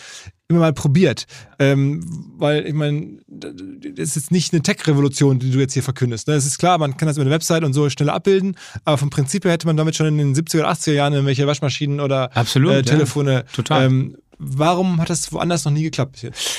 [0.48, 1.26] immer mal probiert.
[1.60, 2.02] Ähm,
[2.38, 3.52] weil, ich meine, das
[4.10, 6.30] ist jetzt nicht eine Tech-Revolution, die du jetzt hier verkündest.
[6.30, 6.36] Ne?
[6.36, 8.56] Es ist klar, man kann das über eine Website und so schneller abbilden,
[8.86, 11.46] aber vom Prinzip her hätte man damit schon in den 70er oder 80er Jahren irgendwelche
[11.46, 12.82] Waschmaschinen oder Absolut, äh, ja.
[12.84, 13.44] Telefone.
[13.52, 13.86] Total.
[13.86, 16.56] Ähm, warum hat das woanders noch nie geklappt bis jetzt?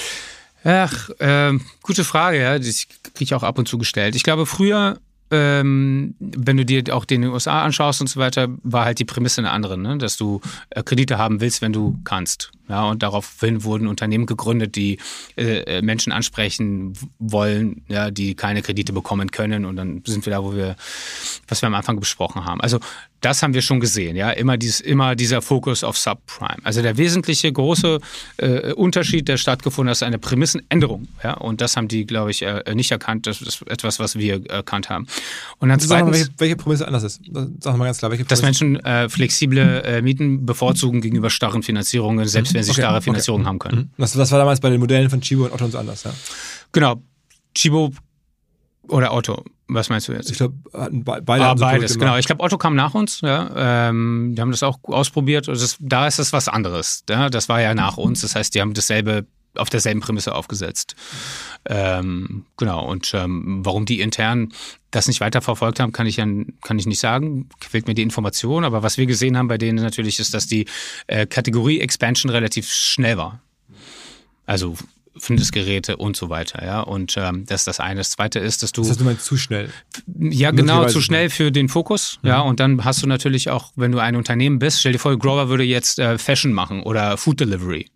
[0.62, 2.58] Ach, ähm, gute Frage, ja.
[2.58, 4.14] Die kriege ich auch ab und zu gestellt.
[4.14, 4.98] Ich glaube, früher,
[5.30, 9.40] ähm, wenn du dir auch den USA anschaust und so weiter, war halt die Prämisse
[9.40, 9.98] eine andere, ne?
[9.98, 12.50] dass du äh, Kredite haben willst, wenn du kannst.
[12.68, 14.98] Ja, und daraufhin wurden Unternehmen gegründet, die
[15.36, 19.64] äh, äh, Menschen ansprechen wollen, ja, die keine Kredite bekommen können.
[19.64, 20.76] Und dann sind wir da, wo wir,
[21.46, 22.60] was wir am Anfang besprochen haben.
[22.60, 22.80] Also
[23.20, 24.30] das haben wir schon gesehen, ja.
[24.30, 26.58] Immer, dies, immer dieser Fokus auf Subprime.
[26.62, 27.98] Also der wesentliche große
[28.36, 31.08] äh, Unterschied, der stattgefunden hat, ist eine Prämissenänderung.
[31.24, 33.26] Ja, und das haben die, glaube ich, äh, nicht erkannt.
[33.26, 35.08] Das ist etwas, was wir erkannt haben.
[35.58, 37.20] Und dann Sag mal, zweitens, welche, welche Prämisse anders ist.
[37.58, 38.64] Sag mal ganz klar, welche dass Prämisse.
[38.64, 43.04] Menschen äh, flexible äh, Mieten bevorzugen gegenüber starren Finanzierungen, selbst wenn sie Okay, starre okay.
[43.04, 43.92] Finanzierungen haben können.
[43.98, 46.12] Das, das war damals bei den Modellen von Chibo und Otto und so anders, ja.
[46.72, 47.02] Genau.
[47.54, 47.92] Chibo
[48.88, 49.44] oder Otto.
[49.70, 50.30] Was meinst du jetzt?
[50.30, 50.54] Ich glaube,
[50.90, 52.16] be- beide Ah, haben so beides, genau.
[52.16, 53.20] Ich glaube, Otto kam nach uns.
[53.20, 53.88] Ja.
[53.88, 55.46] Ähm, die haben das auch ausprobiert.
[55.48, 57.04] Also das, da ist es was anderes.
[57.10, 57.28] Ja.
[57.28, 58.22] Das war ja nach uns.
[58.22, 60.94] Das heißt, die haben dasselbe auf derselben Prämisse aufgesetzt.
[61.66, 62.86] Ähm, genau.
[62.86, 64.52] Und ähm, warum die intern
[64.90, 66.26] das nicht weiterverfolgt haben, kann ich ja
[66.62, 67.48] kann ich nicht sagen.
[67.60, 68.64] Fehlt mir die Information.
[68.64, 70.66] Aber was wir gesehen haben bei denen natürlich ist, dass die
[71.06, 73.40] äh, Kategorie Expansion relativ schnell war.
[74.46, 74.76] Also
[75.20, 76.80] Findesgeräte und so weiter, ja.
[76.80, 78.00] Und ähm, das ist das eine.
[78.00, 79.70] Das zweite ist, dass du Das heißt, du meinst zu schnell.
[80.18, 82.18] ja, genau, zu schnell für den Fokus.
[82.22, 85.16] Ja, und dann hast du natürlich auch, wenn du ein Unternehmen bist, stell dir vor,
[85.18, 87.86] Grover würde jetzt äh, Fashion machen oder Food Delivery.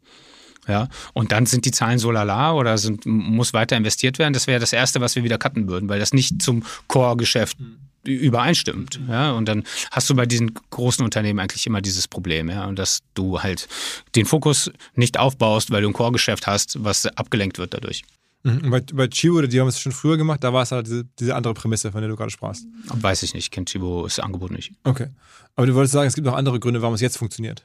[0.68, 4.32] Ja, und dann sind die Zahlen so lala oder sind, muss weiter investiert werden.
[4.32, 7.56] Das wäre das Erste, was wir wieder cutten würden, weil das nicht zum Core-Geschäft
[8.04, 9.00] übereinstimmt.
[9.08, 12.78] Ja, und dann hast du bei diesen großen Unternehmen eigentlich immer dieses Problem, ja, und
[12.78, 13.68] dass du halt
[14.14, 18.04] den Fokus nicht aufbaust, weil du ein Core-Geschäft hast, was abgelenkt wird dadurch.
[18.44, 18.70] Mhm.
[18.70, 21.34] Bei, bei Chibo, die haben es schon früher gemacht, da war es halt diese, diese
[21.34, 22.66] andere Prämisse, von der du gerade sprachst.
[22.86, 24.72] Weiß ich nicht, kennt Chibo das Angebot nicht.
[24.84, 25.08] Okay.
[25.54, 27.64] Aber du wolltest sagen, es gibt noch andere Gründe, warum es jetzt funktioniert.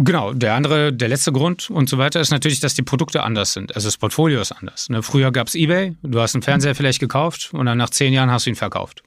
[0.00, 3.52] Genau, der andere, der letzte Grund und so weiter ist natürlich, dass die Produkte anders
[3.52, 3.74] sind.
[3.74, 4.88] Also das Portfolio ist anders.
[4.88, 5.02] Ne?
[5.02, 8.30] Früher gab es Ebay, du hast einen Fernseher vielleicht gekauft und dann nach zehn Jahren
[8.30, 9.02] hast du ihn verkauft.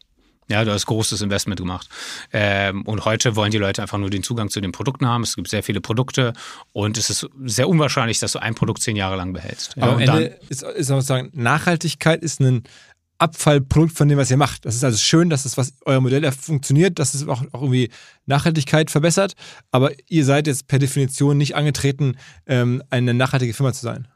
[0.50, 1.88] Ja, du hast großes Investment gemacht.
[2.34, 5.24] Ähm, und heute wollen die Leute einfach nur den Zugang zu den Produkten haben.
[5.24, 6.34] Es gibt sehr viele Produkte
[6.74, 9.78] und es ist sehr unwahrscheinlich, dass du ein Produkt zehn Jahre lang behältst.
[9.78, 12.64] Ja, Aber am und Ende ist, ist sozusagen, Nachhaltigkeit ist ein
[13.22, 14.66] Abfallprodukt von dem, was ihr macht.
[14.66, 17.90] Das ist also schön, dass das, was euer Modell funktioniert, dass es auch, auch irgendwie
[18.26, 19.34] Nachhaltigkeit verbessert.
[19.72, 22.18] Aber ihr seid jetzt per Definition nicht angetreten,
[22.48, 24.08] ähm, eine nachhaltige Firma zu sein.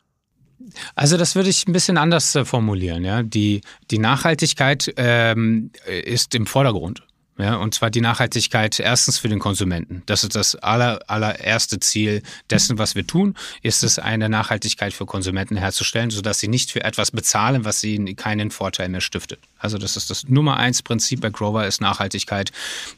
[0.95, 3.03] Also das würde ich ein bisschen anders äh, formulieren.
[3.03, 3.23] Ja?
[3.23, 5.71] Die, die Nachhaltigkeit ähm,
[6.03, 7.03] ist im Vordergrund.
[7.37, 10.03] Ja, und zwar die Nachhaltigkeit erstens für den Konsumenten.
[10.05, 15.05] Das ist das aller, allererste Ziel dessen, was wir tun, ist es, eine Nachhaltigkeit für
[15.05, 19.39] Konsumenten herzustellen, sodass sie nicht für etwas bezahlen, was ihnen keinen Vorteil mehr stiftet.
[19.59, 22.53] Also das ist das Nummer eins Prinzip bei Grover ist Nachhaltigkeit.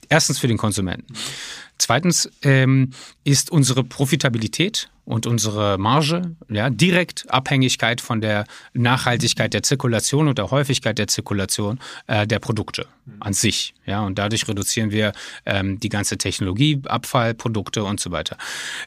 [0.07, 1.15] Erstens für den Konsumenten.
[1.79, 2.91] Zweitens ähm,
[3.23, 8.43] ist unsere Profitabilität und unsere Marge ja, direkt Abhängigkeit von der
[8.73, 12.87] Nachhaltigkeit der Zirkulation und der Häufigkeit der Zirkulation äh, der Produkte
[13.21, 13.73] an sich.
[13.85, 15.13] Ja, und dadurch reduzieren wir
[15.45, 18.37] ähm, die ganze Technologie, Abfallprodukte und so weiter.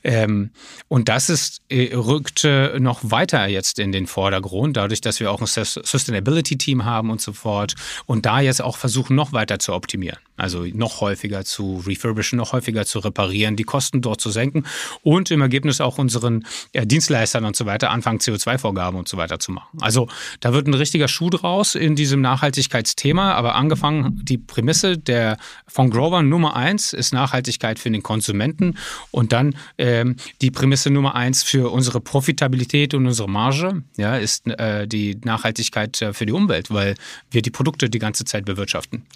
[0.05, 0.51] Ähm,
[0.89, 2.47] und das ist, äh, rückt
[2.79, 7.23] noch weiter jetzt in den Vordergrund, dadurch, dass wir auch ein Sus- Sustainability-Team haben und
[7.23, 10.19] so fort und da jetzt auch versuchen, noch weiter zu optimieren.
[10.37, 14.65] Also noch häufiger zu refurbischen, noch häufiger zu reparieren, die Kosten dort zu senken
[15.03, 19.39] und im Ergebnis auch unseren äh, Dienstleistern und so weiter anfangen, CO2-Vorgaben und so weiter
[19.39, 19.79] zu machen.
[19.81, 20.09] Also
[20.41, 25.37] da wird ein richtiger Schuh draus in diesem Nachhaltigkeitsthema, aber angefangen die Prämisse der
[25.67, 28.77] von Grover Nummer eins ist Nachhaltigkeit für den Konsumenten
[29.11, 34.47] und dann ähm, die Prämisse Nummer eins für unsere Profitabilität und unsere Marge, ja, ist
[34.49, 36.95] äh, die Nachhaltigkeit äh, für die Umwelt, weil
[37.31, 39.07] wir die Produkte die ganze Zeit bewirtschaften.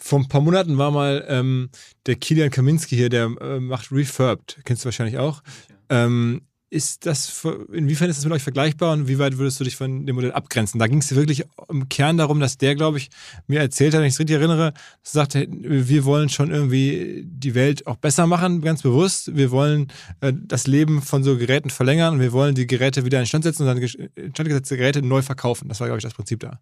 [0.00, 1.70] Vor ein paar Monaten war mal ähm,
[2.06, 5.42] der Kilian Kaminski hier, der äh, macht Refurbed, kennst du wahrscheinlich auch.
[5.88, 9.76] Ähm, ist das, inwiefern ist das mit euch vergleichbar und wie weit würdest du dich
[9.76, 10.78] von dem Modell abgrenzen?
[10.78, 13.08] Da ging es wirklich im Kern darum, dass der, glaube ich,
[13.46, 17.86] mir erzählt hat, wenn ich es richtig erinnere, sagte, wir wollen schon irgendwie die Welt
[17.86, 19.34] auch besser machen, ganz bewusst.
[19.34, 19.88] Wir wollen
[20.20, 23.44] äh, das Leben von so Geräten verlängern und wir wollen die Geräte wieder in Stand
[23.44, 23.78] setzen und dann
[24.14, 25.68] instandgesetzte Geräte neu verkaufen.
[25.68, 26.60] Das war, glaube ich, das Prinzip da.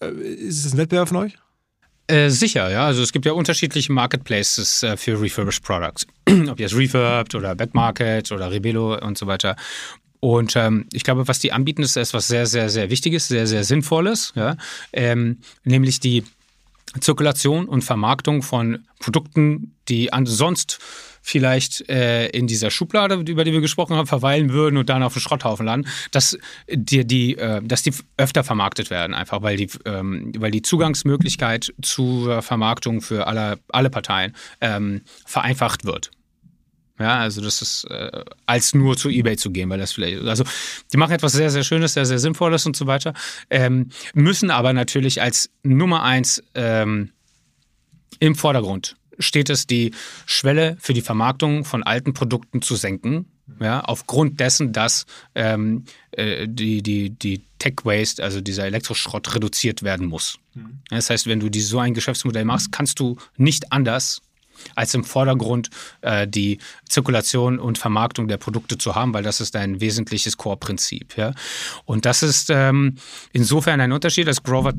[0.00, 1.36] Äh, ist es ein Wettbewerb von euch?
[2.10, 2.86] Äh, sicher, ja.
[2.86, 6.06] Also es gibt ja unterschiedliche Marketplaces äh, für refurbished Products.
[6.48, 9.56] Ob jetzt Refurbed oder Backmarket oder Rebelo und so weiter.
[10.18, 13.64] Und ähm, ich glaube, was die anbieten, ist etwas sehr, sehr, sehr Wichtiges, sehr, sehr
[13.64, 14.56] Sinnvolles, ja?
[14.92, 16.24] Ähm, nämlich die
[17.00, 20.82] Zirkulation und Vermarktung von Produkten, die ansonsten
[21.22, 25.12] vielleicht äh, in dieser Schublade, über die wir gesprochen haben, verweilen würden und dann auf
[25.12, 29.68] den Schrotthaufen landen, dass die, die, äh, dass die öfter vermarktet werden, einfach weil die,
[29.84, 36.10] ähm, weil die Zugangsmöglichkeit zur Vermarktung für alle, alle Parteien ähm, vereinfacht wird.
[37.00, 40.44] Ja, also das ist äh, als nur zu eBay zu gehen, weil das vielleicht, also
[40.92, 43.14] die machen etwas sehr, sehr Schönes, sehr, sehr Sinnvolles und so weiter,
[43.48, 47.10] ähm, müssen aber natürlich als Nummer eins ähm,
[48.18, 49.92] im Vordergrund steht es, die
[50.26, 53.26] Schwelle für die Vermarktung von alten Produkten zu senken.
[53.58, 59.82] Ja, aufgrund dessen, dass ähm, äh, die, die, die Tech Waste, also dieser Elektroschrott, reduziert
[59.82, 60.38] werden muss.
[60.54, 60.80] Mhm.
[60.88, 64.22] Das heißt, wenn du die, so ein Geschäftsmodell machst, kannst du nicht anders
[64.74, 65.70] als im Vordergrund
[66.02, 66.58] äh, die
[66.88, 71.16] Zirkulation und Vermarktung der Produkte zu haben, weil das ist ein wesentliches Core-Prinzip.
[71.16, 71.32] Ja?
[71.84, 72.96] Und das ist ähm,
[73.32, 74.74] insofern ein Unterschied, dass Grover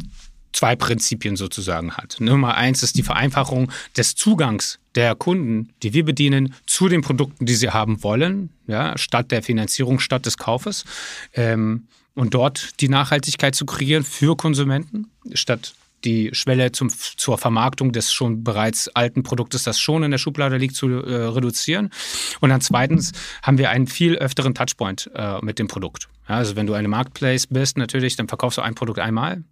[0.54, 2.18] zwei Prinzipien sozusagen hat.
[2.20, 7.46] Nummer eins ist die Vereinfachung des Zugangs der Kunden, die wir bedienen, zu den Produkten,
[7.46, 10.86] die sie haben wollen, ja, statt der Finanzierung, statt des Kaufes.
[11.34, 15.74] Ähm, und dort die Nachhaltigkeit zu kreieren für Konsumenten, statt
[16.04, 20.58] die Schwelle zum, zur Vermarktung des schon bereits alten Produktes, das schon in der Schublade
[20.58, 21.92] liegt, zu äh, reduzieren.
[22.40, 23.12] Und dann zweitens
[23.44, 26.10] haben wir einen viel öfteren Touchpoint äh, mit dem Produkt.
[26.28, 29.44] Ja, also wenn du eine Marketplace bist, natürlich, dann verkaufst du ein Produkt einmal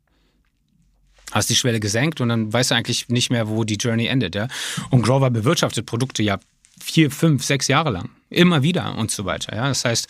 [1.31, 4.35] hast die Schwelle gesenkt und dann weißt du eigentlich nicht mehr, wo die Journey endet.
[4.35, 4.47] Ja?
[4.89, 6.39] Und Grover bewirtschaftet Produkte ja
[6.79, 8.09] vier, fünf, sechs Jahre lang.
[8.29, 9.55] Immer wieder und so weiter.
[9.55, 9.67] Ja?
[9.67, 10.07] Das heißt,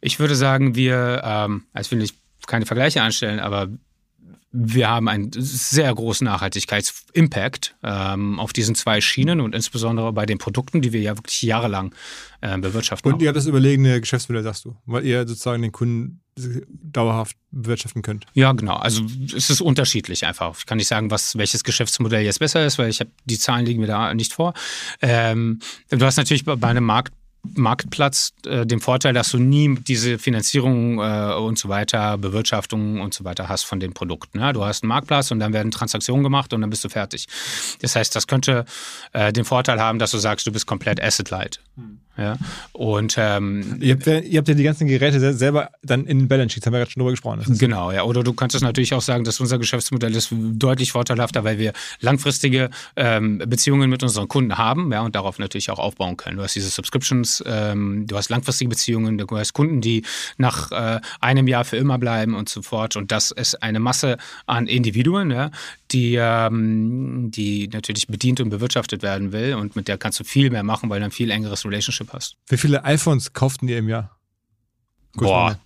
[0.00, 2.14] ich würde sagen, wir, ähm, als will ich
[2.46, 3.68] keine Vergleiche anstellen, aber
[4.52, 10.36] wir haben einen sehr großen Nachhaltigkeitsimpact ähm, auf diesen zwei Schienen und insbesondere bei den
[10.36, 11.94] Produkten, die wir ja wirklich jahrelang
[12.42, 13.10] äh, bewirtschaften.
[13.10, 18.02] Und ihr habt das überlegene Geschäftsmodell, sagst du, weil ihr sozusagen den Kunden dauerhaft bewirtschaften
[18.02, 18.26] könnt.
[18.32, 18.76] Ja, genau.
[18.76, 19.02] Also
[19.36, 20.56] es ist unterschiedlich einfach.
[20.58, 23.66] Ich kann nicht sagen, was welches Geschäftsmodell jetzt besser ist, weil ich habe die Zahlen
[23.66, 24.54] liegen mir da nicht vor.
[25.02, 25.60] Ähm,
[25.90, 27.12] du hast natürlich bei einem Markt
[27.54, 33.14] Marktplatz äh, den Vorteil, dass du nie diese Finanzierung äh, und so weiter, Bewirtschaftung und
[33.14, 34.38] so weiter hast von den Produkten.
[34.38, 34.52] Ja?
[34.52, 37.26] Du hast einen Marktplatz und dann werden Transaktionen gemacht und dann bist du fertig.
[37.80, 38.64] Das heißt, das könnte
[39.12, 41.60] äh, den Vorteil haben, dass du sagst, du bist komplett asset-light.
[41.76, 41.98] Hm.
[42.16, 42.36] Ja?
[42.72, 46.54] Und ähm, ihr, habt, ihr habt ja die ganzen Geräte selber dann in den Balance
[46.54, 47.42] Sheets, haben wir gerade schon drüber gesprochen.
[47.58, 48.02] Genau, ja.
[48.02, 51.72] Oder du kannst es natürlich auch sagen, dass unser Geschäftsmodell ist deutlich vorteilhafter, weil wir
[52.00, 56.36] langfristige ähm, Beziehungen mit unseren Kunden haben ja, und darauf natürlich auch aufbauen können.
[56.36, 60.04] Du hast diese Subscriptions, ähm, du hast langfristige Beziehungen, du hast Kunden, die
[60.36, 62.96] nach äh, einem Jahr für immer bleiben und so fort.
[62.96, 65.50] Und das ist eine Masse an Individuen, ja,
[65.92, 70.50] die, ähm, die natürlich bedient und bewirtschaftet werden will und mit der kannst du viel
[70.50, 72.36] mehr machen, weil du ein viel engeres Relationship hast.
[72.48, 74.16] Wie viele iPhones kauften ihr im Jahr?
[75.16, 75.58] Gut Boah,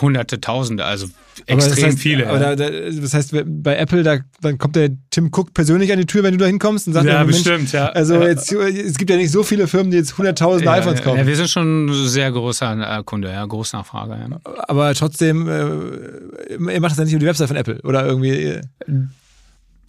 [0.00, 1.08] Hunderte, Tausende, also
[1.46, 2.24] extrem das heißt, viele.
[2.24, 6.22] Da, das heißt, bei Apple, da, dann kommt der Tim Cook persönlich an die Tür,
[6.22, 7.86] wenn du da hinkommst und sagt, ja, bestimmt, ja.
[7.88, 8.28] Also ja.
[8.28, 11.18] Jetzt, es gibt ja nicht so viele Firmen, die jetzt 100.000 ja, iPhones kaufen.
[11.18, 14.18] Ja, wir sind schon ein sehr großer äh, Kunde, ja, Großnachfrager.
[14.18, 14.40] Ja.
[14.68, 18.34] Aber trotzdem, äh, ihr macht das ja nicht über die Website von Apple oder irgendwie.
[18.44, 18.62] Äh,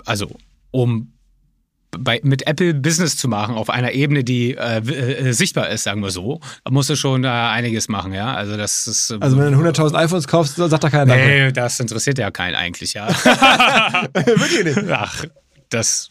[0.06, 0.32] also,
[0.72, 1.12] um
[1.98, 6.02] bei, mit Apple Business zu machen auf einer Ebene, die äh, äh, sichtbar ist, sagen
[6.02, 8.34] wir so, musst du schon äh, einiges machen, ja.
[8.34, 9.12] Also das ist.
[9.12, 11.16] Äh, also wenn du 100.000 iPhones kaufst, sagt da keiner.
[11.16, 11.54] Nee, Danke.
[11.54, 13.08] das interessiert ja keinen eigentlich, ja.
[14.14, 14.92] Wirklich nicht.
[14.92, 15.26] Ach,
[15.70, 16.10] das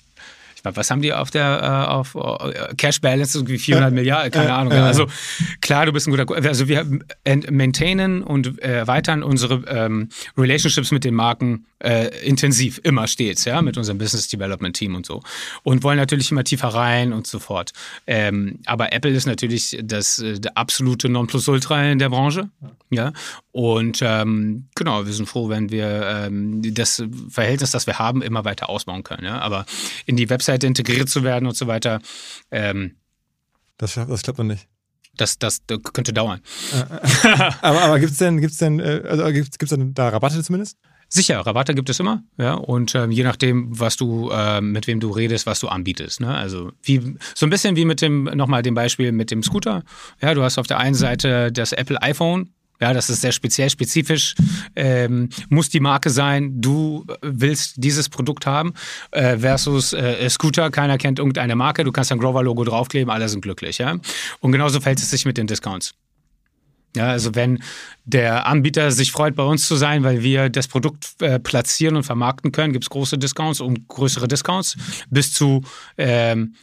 [0.59, 4.33] ich meine, was haben die auf der äh, auf äh, Cash Balance irgendwie 400 Milliarden,
[4.33, 4.73] keine Ahnung.
[4.73, 4.87] Ja.
[4.87, 5.07] Also
[5.61, 6.85] klar, du bist ein guter, also wir
[7.49, 13.77] maintainen und erweitern unsere ähm, Relationships mit den Marken äh, intensiv, immer stets, ja, mit
[13.77, 15.23] unserem Business Development Team und so.
[15.63, 17.71] Und wollen natürlich immer tiefer rein und so fort.
[18.09, 22.49] Ähm, aber Apple ist natürlich das äh, der absolute Nonplusultra in der Branche,
[22.91, 23.13] ja.
[23.53, 28.45] Und ähm, genau, wir sind froh, wenn wir ähm, das Verhältnis, das wir haben, immer
[28.45, 29.25] weiter ausbauen können.
[29.25, 29.41] Ja?
[29.41, 29.67] Aber
[30.07, 32.01] in die Webseite integriert zu werden und so weiter,
[32.51, 32.97] ähm,
[33.77, 34.67] das, das klappt noch nicht.
[35.17, 36.41] Das, das, das könnte dauern.
[37.61, 40.79] aber aber gibt es denn, gibt's denn äh, also gibt's, gibt's denn da Rabatte zumindest?
[41.11, 45.01] Sicher, Rabatte gibt es immer, ja, und ähm, je nachdem, was du, äh, mit wem
[45.01, 46.35] du redest, was du anbietest, ne?
[46.35, 49.85] Also wie so ein bisschen wie mit dem, nochmal dem Beispiel mit dem Scooter.
[50.21, 53.71] Ja, du hast auf der einen Seite das Apple iPhone, ja, das ist sehr speziell,
[53.71, 54.35] spezifisch.
[54.77, 58.75] Ähm, muss die Marke sein, du willst dieses Produkt haben,
[59.11, 63.41] äh, versus äh, Scooter, keiner kennt irgendeine Marke, du kannst ein Grover-Logo draufkleben, alle sind
[63.41, 63.79] glücklich.
[63.79, 63.99] Ja?
[64.41, 65.95] Und genauso verhält es sich mit den Discounts.
[66.97, 67.63] Ja, also wenn
[68.07, 72.05] der Anbieter sich freut, bei uns zu sein, weil wir das Produkt äh, platzieren und
[72.05, 74.77] vermarkten können, gibt es große Discounts und größere Discounts
[75.11, 75.63] bis zu
[75.99, 76.55] ähm,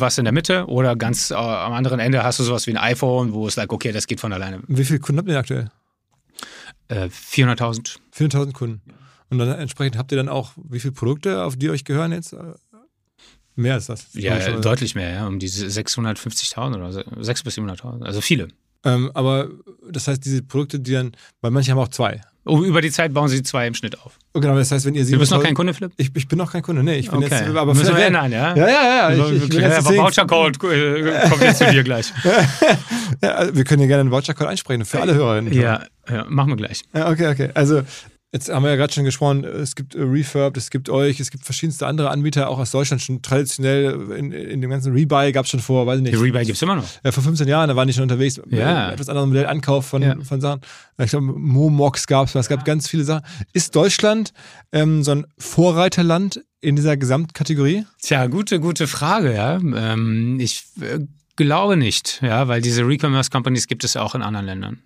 [0.00, 2.76] was in der Mitte oder ganz äh, am anderen Ende hast du sowas wie ein
[2.76, 4.62] iPhone, wo es like, okay, das geht von alleine.
[4.66, 5.70] Wie viele Kunden habt ihr aktuell?
[6.88, 7.98] Äh, 400.000.
[8.16, 8.80] 400.000 Kunden.
[9.30, 12.34] Und dann entsprechend habt ihr dann auch, wie viele Produkte, auf die euch gehören jetzt?
[13.56, 14.08] Mehr als das.
[14.12, 18.04] Ja, deutlich mehr, ja, um diese 650.000 oder 600.000 bis 700.000.
[18.04, 18.48] Also viele.
[18.84, 19.48] Ähm, aber
[19.90, 22.20] das heißt, diese Produkte, die dann, weil manche haben auch zwei.
[22.48, 24.18] Oh, über die Zeit bauen sie zwei im Schnitt auf.
[24.32, 25.12] Oh, genau, das heißt, wenn ihr sie.
[25.12, 25.92] Du bist noch kein Kunde, Philipp?
[25.96, 26.96] Ich, ich bin noch kein Kunde, nee.
[26.96, 27.44] Ich bin okay.
[27.44, 27.56] jetzt.
[27.56, 28.54] Aber Müssen wir ändern, ja?
[28.54, 29.26] Ja, ja, ja.
[29.30, 32.12] Ich, ich bin ja, Voucher-Code äh, kommt jetzt zu dir gleich.
[33.22, 35.52] ja, also wir können ja gerne einen Voucher-Code einsprechen für alle Hörerinnen.
[35.52, 36.82] Ja, ja, machen wir gleich.
[36.94, 37.50] Ja, okay, okay.
[37.54, 37.82] Also
[38.32, 41.30] Jetzt haben wir ja gerade schon gesprochen, es gibt äh, Refurb, es gibt euch, es
[41.30, 45.44] gibt verschiedenste andere Anbieter, auch aus Deutschland schon traditionell in, in dem ganzen Rebuy gab
[45.44, 46.14] es schon vor, weiß ich nicht.
[46.14, 46.84] Die Rebuy gibt es immer noch.
[47.04, 48.90] Ja, vor 15 Jahren, da waren die schon unterwegs ja.
[48.90, 50.16] etwas anderem Modell, Ankauf von, ja.
[50.22, 50.60] von Sachen.
[50.98, 53.24] Ich glaube, Momox gab es, es gab ganz viele Sachen.
[53.52, 54.32] Ist Deutschland
[54.72, 57.86] ähm, so ein Vorreiterland in dieser Gesamtkategorie?
[58.02, 59.56] Tja, gute, gute Frage, ja.
[59.56, 60.98] Ähm, ich äh,
[61.36, 64.82] glaube nicht, ja, weil diese Recommerce-Companies gibt es ja auch in anderen Ländern.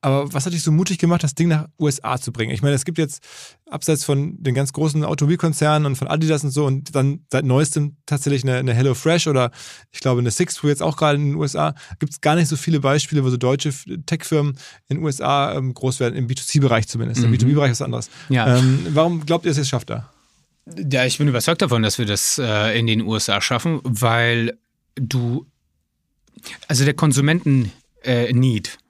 [0.00, 2.52] Aber was hat dich so mutig gemacht, das Ding nach USA zu bringen?
[2.52, 3.22] Ich meine, es gibt jetzt
[3.70, 7.96] abseits von den ganz großen Automobilkonzernen und von Adidas und so und dann seit neuestem
[8.06, 9.50] tatsächlich eine, eine Hello Fresh oder
[9.90, 12.56] ich glaube eine Six, jetzt auch gerade in den USA gibt es gar nicht so
[12.56, 13.72] viele Beispiele, wo so deutsche
[14.06, 14.58] Tech-Firmen
[14.88, 17.20] in den USA ähm, groß werden, im B2C-Bereich zumindest.
[17.20, 17.34] Mhm.
[17.34, 18.10] Im B2B-Bereich ist anderes.
[18.28, 18.58] Ja.
[18.58, 20.10] Ähm, warum glaubt ihr, dass ihr es schafft da?
[20.76, 24.58] Ja, ich bin überzeugt davon, dass wir das äh, in den USA schaffen, weil
[24.96, 25.46] du,
[26.66, 28.87] also der Konsumenten-Need, äh,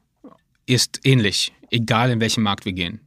[0.68, 3.00] ist ähnlich, egal in welchen Markt wir gehen.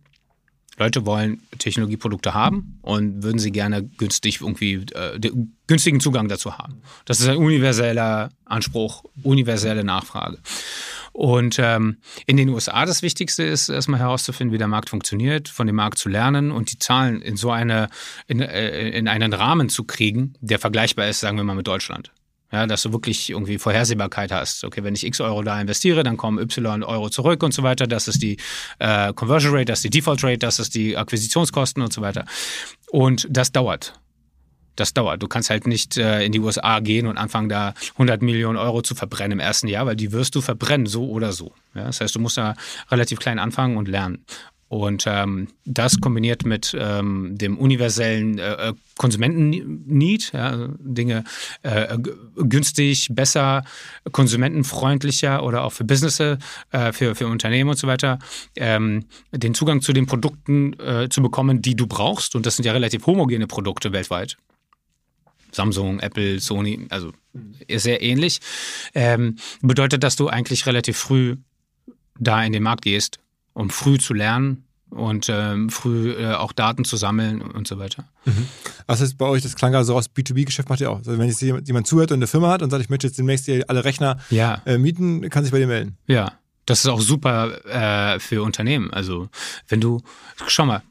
[0.77, 5.19] Leute wollen Technologieprodukte haben und würden sie gerne günstig irgendwie äh,
[5.67, 6.81] günstigen Zugang dazu haben.
[7.05, 10.39] Das ist ein universeller Anspruch, universelle Nachfrage.
[11.13, 15.67] Und ähm, in den USA das Wichtigste ist erstmal herauszufinden, wie der Markt funktioniert, von
[15.67, 17.89] dem Markt zu lernen und die Zahlen in so eine
[18.27, 22.11] in, äh, in einen Rahmen zu kriegen, der vergleichbar ist, sagen wir mal, mit Deutschland.
[22.51, 24.63] Ja, dass du wirklich irgendwie Vorhersehbarkeit hast.
[24.65, 27.87] Okay, wenn ich x Euro da investiere, dann kommen y Euro zurück und so weiter.
[27.87, 28.37] Das ist die
[28.79, 32.25] äh, Conversion Rate, das ist die Default Rate, das ist die Akquisitionskosten und so weiter.
[32.91, 33.93] Und das dauert.
[34.75, 35.21] Das dauert.
[35.21, 38.81] Du kannst halt nicht äh, in die USA gehen und anfangen, da 100 Millionen Euro
[38.81, 41.53] zu verbrennen im ersten Jahr, weil die wirst du verbrennen, so oder so.
[41.73, 42.55] Ja, das heißt, du musst da
[42.89, 44.25] relativ klein anfangen und lernen.
[44.71, 51.25] Und ähm, das kombiniert mit ähm, dem universellen äh, äh Konsumenten-Need, ja, also Dinge
[51.63, 51.97] äh,
[52.37, 53.65] günstig, besser,
[54.13, 56.37] konsumentenfreundlicher oder auch für Business, äh,
[56.93, 58.19] für, für Unternehmen und so weiter,
[58.55, 59.03] ähm,
[59.33, 62.37] den Zugang zu den Produkten äh, zu bekommen, die du brauchst.
[62.37, 64.37] Und das sind ja relativ homogene Produkte weltweit.
[65.51, 67.11] Samsung, Apple, Sony, also
[67.69, 68.39] sehr ähnlich.
[68.93, 71.35] Ähm, bedeutet, dass du eigentlich relativ früh
[72.19, 73.19] da in den Markt gehst
[73.53, 78.03] um früh zu lernen und ähm, früh äh, auch Daten zu sammeln und so weiter.
[78.25, 78.47] Mhm.
[78.87, 80.97] Was heißt bei euch, das klang also aus B2B-Geschäft macht ihr auch.
[80.97, 83.17] Also wenn jetzt jemand, jemand zuhört und eine Firma hat und sagt, ich möchte jetzt
[83.17, 84.61] demnächst hier alle Rechner ja.
[84.65, 85.97] äh, mieten, kann sich bei dir melden.
[86.07, 86.33] Ja,
[86.65, 88.91] das ist auch super äh, für Unternehmen.
[88.91, 89.29] Also
[89.67, 90.01] wenn du,
[90.47, 90.83] schau mal,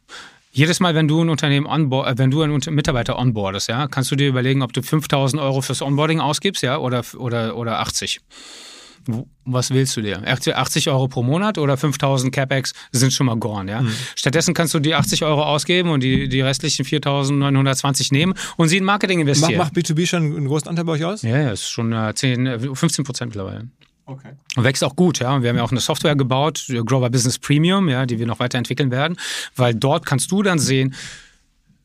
[0.52, 4.10] jedes Mal, wenn du ein Unternehmen onboard, äh, wenn du einen Mitarbeiter onboardest, ja, kannst
[4.10, 8.20] du dir überlegen, ob du 5000 Euro fürs Onboarding ausgibst, ja, oder, oder, oder 80
[9.44, 10.22] was willst du dir?
[10.26, 13.82] 80 Euro pro Monat oder 5000 CapEx sind schon mal gone, ja?
[13.82, 13.92] Mhm.
[14.14, 18.78] Stattdessen kannst du die 80 Euro ausgeben und die, die restlichen 4920 nehmen und sie
[18.78, 19.58] in Marketing investieren.
[19.58, 21.22] Macht B2B schon einen großen Anteil bei euch aus?
[21.22, 23.68] Ja, ja, ist schon 10, 15 Prozent mittlerweile.
[24.06, 24.30] Okay.
[24.56, 25.34] Und wächst auch gut, ja.
[25.34, 28.40] Und wir haben ja auch eine Software gebaut, Grover Business Premium, ja, die wir noch
[28.40, 29.16] weiterentwickeln werden,
[29.54, 30.94] weil dort kannst du dann sehen,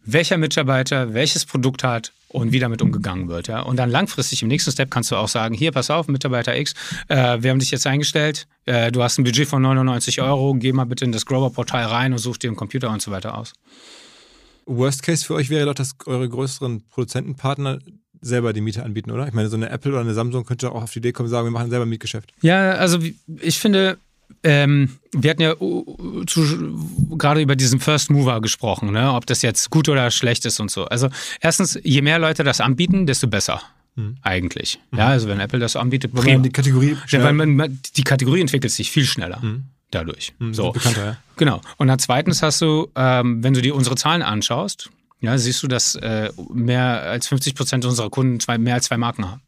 [0.06, 3.48] welcher Mitarbeiter welches Produkt hat und wie damit umgegangen wird.
[3.48, 3.62] Ja?
[3.62, 6.74] Und dann langfristig im nächsten Step kannst du auch sagen, hier, pass auf, Mitarbeiter X,
[7.08, 10.74] äh, wir haben dich jetzt eingestellt, äh, du hast ein Budget von 99 Euro, geh
[10.74, 13.54] mal bitte in das Grover-Portal rein und such dir einen Computer und so weiter aus.
[14.66, 17.80] Worst Case für euch wäre doch, dass eure größeren Produzentenpartner
[18.22, 19.28] selber die Miete anbieten, oder?
[19.28, 21.32] Ich meine, so eine Apple oder eine Samsung könnte auch auf die Idee kommen und
[21.32, 22.34] sagen, wir machen selber ein Mietgeschäft.
[22.42, 23.00] Ja, also
[23.40, 23.98] ich finde,
[24.44, 26.78] ähm, wir hatten ja uh, zu,
[27.18, 29.14] gerade über diesen First Mover gesprochen, ne?
[29.14, 30.86] ob das jetzt gut oder schlecht ist und so.
[30.86, 31.10] Also
[31.42, 33.62] erstens, je mehr Leute das anbieten, desto besser.
[33.96, 34.18] Hm.
[34.22, 34.80] Eigentlich.
[34.92, 35.00] Mhm.
[35.00, 38.42] Ja, also wenn Apple das anbietet, weil man die Kategorie, ja, weil man, die Kategorie
[38.42, 39.40] entwickelt sich viel schneller.
[39.42, 39.66] Mhm.
[39.92, 40.34] Dadurch.
[40.40, 40.72] Mhm, so.
[40.72, 41.18] Bekannter, ja.
[41.38, 41.62] Genau.
[41.78, 44.90] Und dann zweitens hast du, ähm, wenn du dir unsere Zahlen anschaust,
[45.22, 48.98] ja, siehst du, dass äh, mehr als 50 Prozent unserer Kunden zwei, mehr als zwei
[48.98, 49.42] Marken haben.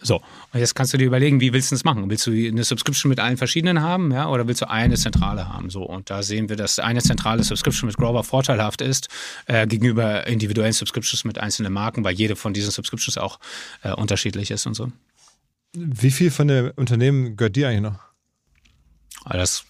[0.00, 0.16] So,
[0.52, 2.08] und jetzt kannst du dir überlegen, wie willst du das machen?
[2.08, 5.70] Willst du eine Subscription mit allen verschiedenen haben, ja, oder willst du eine zentrale haben?
[5.70, 9.08] So, und da sehen wir, dass eine zentrale Subscription mit Grover vorteilhaft ist
[9.46, 13.40] äh, gegenüber individuellen Subscriptions mit einzelnen Marken, weil jede von diesen Subscriptions auch
[13.82, 14.92] äh, unterschiedlich ist und so.
[15.72, 17.98] Wie viel von den Unternehmen gehört dir eigentlich noch?
[19.30, 19.64] Das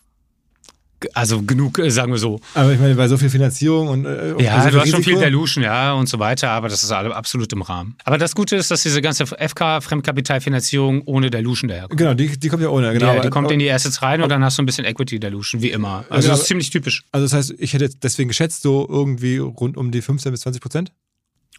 [1.15, 2.41] also genug, äh, sagen wir so.
[2.55, 5.19] Aber ich meine, bei so viel Finanzierung und äh, ja, so du hast schon viel
[5.19, 7.97] Dilution, ja und so weiter, aber das ist absolut im Rahmen.
[8.05, 11.99] Aber das Gute ist, dass diese ganze FK Fremdkapitalfinanzierung ohne Dilution daherkommt.
[11.99, 13.15] Genau, die, die kommt ja ohne, genau.
[13.15, 15.63] Ja, die kommt in die Assets rein und dann hast du ein bisschen Equity Dilution,
[15.63, 16.05] wie immer.
[16.09, 17.05] Also genau, das ist ziemlich typisch.
[17.13, 20.61] Also das heißt, ich hätte deswegen geschätzt, so irgendwie rund um die 15 bis 20
[20.61, 20.93] Prozent?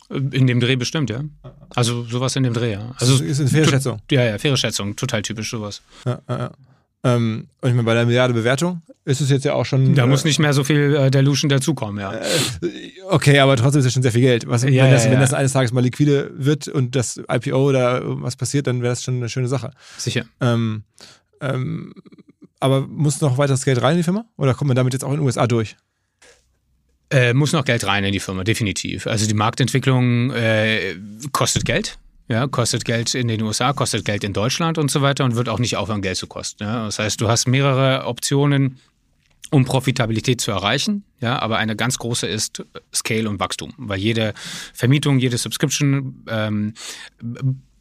[0.10, 1.22] In dem Dreh bestimmt, ja.
[1.76, 2.96] Also sowas in dem Dreh, ja.
[2.98, 4.02] Also das ist eine faire Schätzung.
[4.10, 5.84] Ja, ja, faire Schätzung, total typisch sowas.
[6.06, 6.52] Ja, ja, ja.
[7.04, 9.96] Ähm, und ich meine, bei der Milliarde Bewertung ist es jetzt ja auch schon.
[9.96, 12.14] Da äh, muss nicht mehr so viel äh, Dilution dazukommen, ja.
[12.14, 12.28] Äh,
[13.10, 14.48] okay, aber trotzdem ist es schon sehr viel Geld.
[14.48, 17.70] Was, ja, wenn, das, ja, wenn das eines Tages mal liquide wird und das IPO
[17.70, 19.72] oder was passiert, dann wäre das schon eine schöne Sache.
[19.98, 20.26] Sicher.
[20.42, 20.84] Ähm,
[21.40, 21.94] ähm,
[22.60, 24.26] aber muss noch weiteres Geld rein in die Firma?
[24.36, 25.78] Oder kommt man damit jetzt auch in den USA durch?
[27.12, 29.08] Äh, muss noch Geld rein in die Firma, definitiv.
[29.08, 30.96] Also die Marktentwicklung äh,
[31.32, 31.98] kostet Geld.
[32.30, 35.50] Ja, kostet Geld in den USA, kostet Geld in Deutschland und so weiter und wird
[35.50, 36.64] auch nicht aufhören, Geld zu kosten.
[36.64, 36.86] Ja?
[36.86, 38.78] Das heißt, du hast mehrere Optionen,
[39.50, 41.04] um Profitabilität zu erreichen.
[41.22, 42.64] Ja, aber eine ganz große ist
[42.94, 44.36] Scale und Wachstum, weil jede
[44.74, 46.76] Vermietung, jede Subscription ähm,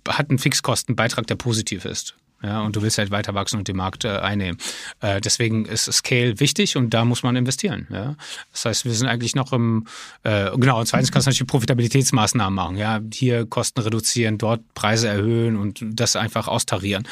[0.09, 2.17] hat einen Fixkostenbeitrag, der positiv ist.
[2.41, 4.59] Ja, und du willst halt weiter wachsen und den Markt äh, einnehmen.
[5.01, 7.89] Äh, deswegen ist Scale wichtig und da muss man investieren.
[7.91, 8.15] Ja?
[8.53, 9.87] Das heißt, wir sind eigentlich noch im,
[10.23, 12.77] äh, genau, und zweitens kannst du natürlich Profitabilitätsmaßnahmen machen.
[12.77, 13.01] Ja?
[13.13, 17.09] Hier Kosten reduzieren, dort Preise erhöhen und das einfach austarieren.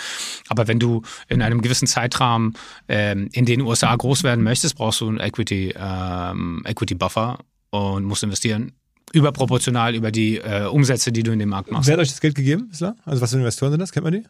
[0.48, 2.54] Aber wenn du in einem gewissen Zeitrahmen
[2.88, 7.38] ähm, in den USA groß werden möchtest, brauchst du einen Equity, ähm, Equity Buffer
[7.70, 8.72] und musst investieren
[9.12, 11.86] überproportional über die äh, Umsätze, die du in dem Markt machst.
[11.86, 12.96] Wer hat euch das Geld gegeben, Isla?
[13.04, 13.92] Also was für Investoren sind das?
[13.92, 14.24] Kennt man die?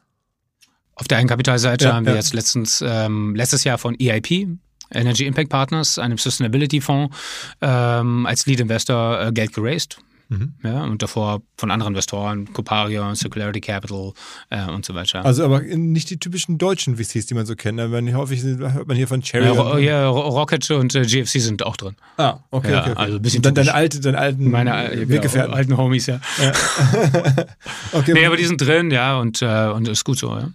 [0.97, 4.49] Auf der Eigenkapitalseite ja, haben wir jetzt letztens, ähm, letztes Jahr von EIP,
[4.90, 7.14] Energy Impact Partners, einem Sustainability-Fonds,
[7.61, 9.99] ähm, als Lead Investor äh, Geld geraced.
[10.28, 10.55] Mhm.
[10.64, 14.12] Ja, und davor von anderen Investoren, Coparion, Circularity Capital
[14.51, 15.24] äh, und so weiter.
[15.24, 17.76] Also aber nicht die typischen deutschen VCs, die man so kennt.
[17.76, 19.44] Man, häufig hört man hier von Cherry.
[19.44, 21.94] Ja, Ro ja Rocket und äh, GFC sind auch drin.
[22.16, 23.01] Ah, okay, ja, okay, okay.
[23.01, 25.55] Also ein bisschen dann deine, alte, deine alten Meine äh, Weggefährten.
[25.55, 26.18] Alten Homies, ja.
[27.92, 30.49] okay, nee, aber die sind drin, ja, und, äh, und ist gut so, ja.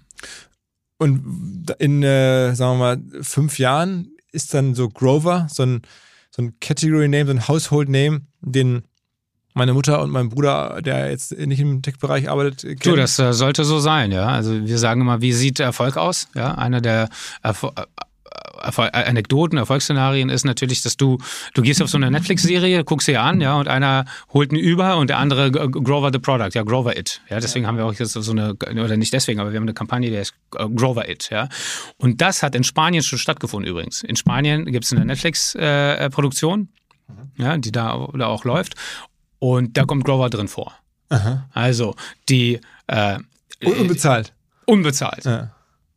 [1.02, 5.82] Und in, äh, sagen wir mal, fünf Jahren ist dann so Grover, so ein,
[6.30, 8.84] so ein Category Name, so ein Household Name, den
[9.56, 12.80] meine Mutter und mein Bruder, der jetzt nicht im Tech-Bereich arbeitet, kennen.
[12.84, 14.28] Du, das äh, sollte so sein, ja.
[14.28, 16.28] Also wir sagen immer, wie sieht Erfolg aus?
[16.36, 17.10] Ja, einer der
[17.42, 17.72] Erfol
[18.64, 21.18] Erfolg, Anekdoten, Erfolgsszenarien ist natürlich, dass du,
[21.54, 24.98] du gehst auf so eine Netflix-Serie, guckst sie an, ja, und einer holt einen über
[24.98, 27.22] und der andere Grover the Product, ja, Grover It.
[27.30, 27.70] Ja, deswegen ja.
[27.70, 30.18] haben wir auch jetzt so eine, oder nicht deswegen, aber wir haben eine Kampagne, die
[30.18, 31.50] heißt äh, Grover It, ja.
[31.98, 34.04] Und das hat in Spanien schon stattgefunden übrigens.
[34.04, 36.70] In Spanien gibt es eine Netflix-Produktion,
[37.08, 37.44] äh, mhm.
[37.44, 38.76] ja, die da, da auch läuft.
[39.40, 40.74] Und da kommt Grover drin vor.
[41.10, 41.50] Aha.
[41.52, 41.96] Also
[42.30, 43.20] die äh,
[43.64, 44.34] unbezahlt.
[44.66, 45.26] Unbezahlt.
[45.26, 45.52] Ja.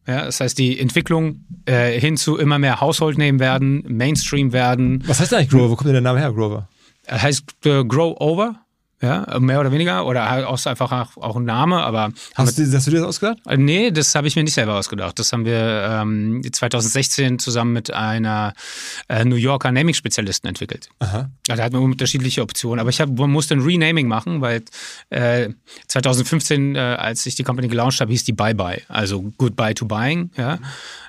[0.06, 5.02] Ja, das heißt, die Entwicklung äh, hin zu immer mehr Household Name werden, Mainstream werden.
[5.06, 5.70] Was heißt eigentlich Grover?
[5.70, 6.68] Wo kommt denn der Name her, Grover?
[7.06, 8.56] Er heißt äh, Grow Over.
[9.04, 10.06] Ja, mehr oder weniger.
[10.06, 12.10] Oder halt auch einfach auch ein Name, aber.
[12.34, 13.38] Hast, du, hast du dir das ausgedacht?
[13.46, 15.18] Äh, nee, das habe ich mir nicht selber ausgedacht.
[15.18, 18.54] Das haben wir ähm, 2016 zusammen mit einer
[19.08, 20.88] äh, New Yorker Naming-Spezialisten entwickelt.
[21.00, 21.30] Aha.
[21.48, 22.80] Also da hatten wir unterschiedliche Optionen.
[22.80, 24.62] Aber ich hab, man musste ein Renaming machen, weil
[25.10, 25.50] äh,
[25.88, 28.82] 2015, äh, als ich die Company gelauncht habe, hieß die Bye Bye.
[28.88, 30.30] Also Goodbye to Buying.
[30.38, 30.58] Ja.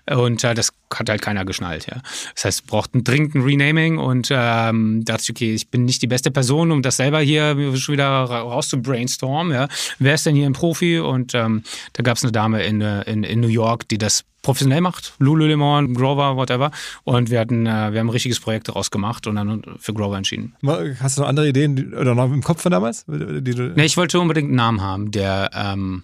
[0.09, 2.01] Und äh, das hat halt keiner geschnallt, ja.
[2.35, 6.01] Das heißt, braucht ein dringend ein Renaming und ähm, dachte ich, okay, ich bin nicht
[6.01, 9.67] die beste Person, um das selber hier schon wieder raus zu brainstormen, ja.
[9.97, 10.99] Wer ist denn hier ein Profi?
[10.99, 14.81] Und ähm, da gab es eine Dame in, in, in New York, die das professionell
[14.81, 16.69] macht, Lululemon, Grover, whatever.
[17.03, 20.17] Und wir hatten, äh, wir haben ein richtiges Projekt daraus gemacht und dann für Grover
[20.17, 20.55] entschieden.
[20.99, 23.05] Hast du noch andere Ideen oder noch im Kopf von damals?
[23.07, 26.03] nee, ich wollte unbedingt einen Namen haben, der ähm,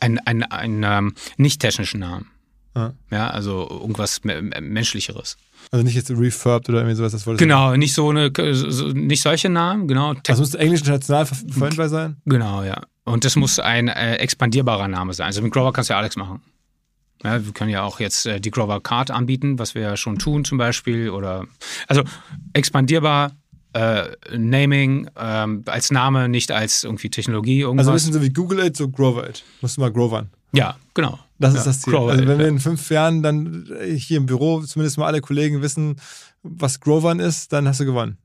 [0.00, 2.30] ein, ein, ein, ein ähm, nicht technischen Namen.
[2.74, 2.92] Ah.
[3.10, 5.36] Ja, also irgendwas menschlicheres.
[5.72, 9.22] Also nicht jetzt Refurbed oder irgendwie sowas, das wollte Genau, nicht so eine, so, nicht
[9.22, 10.14] solche Namen, genau.
[10.14, 12.16] Das also muss englisch international verwendbar sein?
[12.26, 12.82] Genau, ja.
[13.04, 15.26] Und das muss ein äh, expandierbarer Name sein.
[15.26, 16.42] Also mit Grover kannst du ja alles machen.
[17.24, 20.18] Ja, wir können ja auch jetzt äh, die Grover Card anbieten, was wir ja schon
[20.18, 21.10] tun zum Beispiel.
[21.10, 21.44] Oder
[21.88, 22.02] also
[22.52, 23.32] expandierbar,
[23.72, 24.04] äh,
[24.36, 27.60] Naming ähm, als Name, nicht als irgendwie Technologie.
[27.60, 27.88] Irgendwas.
[27.88, 29.44] Also ein bisschen so wie Google It, so Grover It.
[29.60, 30.30] Musst du mal Grovern.
[30.52, 31.18] Ja, genau.
[31.38, 31.94] Das ja, ist das Ziel.
[31.94, 35.62] Grover also wenn wir in fünf Jahren dann hier im Büro zumindest mal alle Kollegen
[35.62, 35.96] wissen,
[36.42, 38.18] was Grovern ist, dann hast du gewonnen.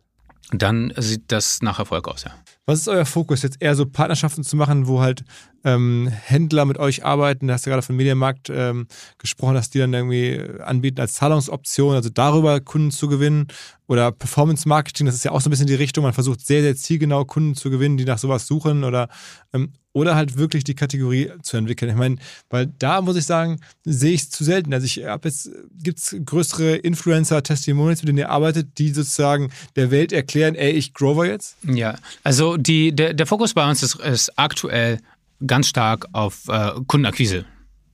[0.51, 2.31] Dann sieht das nach Erfolg aus, ja.
[2.67, 3.41] Was ist euer Fokus?
[3.41, 5.23] Jetzt eher so Partnerschaften zu machen, wo halt
[5.63, 7.47] ähm, Händler mit euch arbeiten?
[7.47, 11.95] Da hast du gerade von Medienmarkt ähm, gesprochen, dass die dann irgendwie anbieten als Zahlungsoption,
[11.95, 13.47] also darüber Kunden zu gewinnen.
[13.87, 16.03] Oder Performance Marketing, das ist ja auch so ein bisschen die Richtung.
[16.03, 18.83] Man versucht sehr, sehr zielgenau Kunden zu gewinnen, die nach sowas suchen.
[18.83, 19.09] Oder,
[19.53, 21.89] ähm, oder halt wirklich die Kategorie zu entwickeln.
[21.89, 22.17] Ich meine,
[22.49, 24.73] weil da muss ich sagen, sehe ich es zu selten.
[24.73, 25.49] Also ich habe jetzt,
[25.81, 30.93] gibt es größere Influencer-Testimonials, mit denen ihr arbeitet, die sozusagen der Welt erklären, ey, ich
[30.93, 31.55] Grover jetzt?
[31.63, 34.99] Ja, also die, der, der Fokus bei uns ist, ist aktuell
[35.47, 37.45] ganz stark auf äh, Kundenakquise.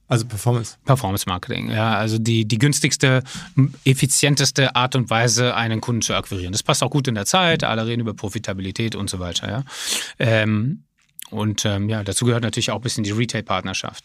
[0.08, 0.78] Also Performance.
[0.84, 1.96] Performance Marketing, ja.
[1.96, 3.22] Also die, die günstigste,
[3.86, 6.52] effizienteste Art und Weise, einen Kunden zu akquirieren.
[6.52, 7.64] Das passt auch gut in der Zeit.
[7.64, 9.64] Alle reden über Profitabilität und so weiter, ja.
[10.18, 10.84] Ähm,
[11.32, 14.04] und ähm, ja, dazu gehört natürlich auch ein bisschen die Retail-Partnerschaft.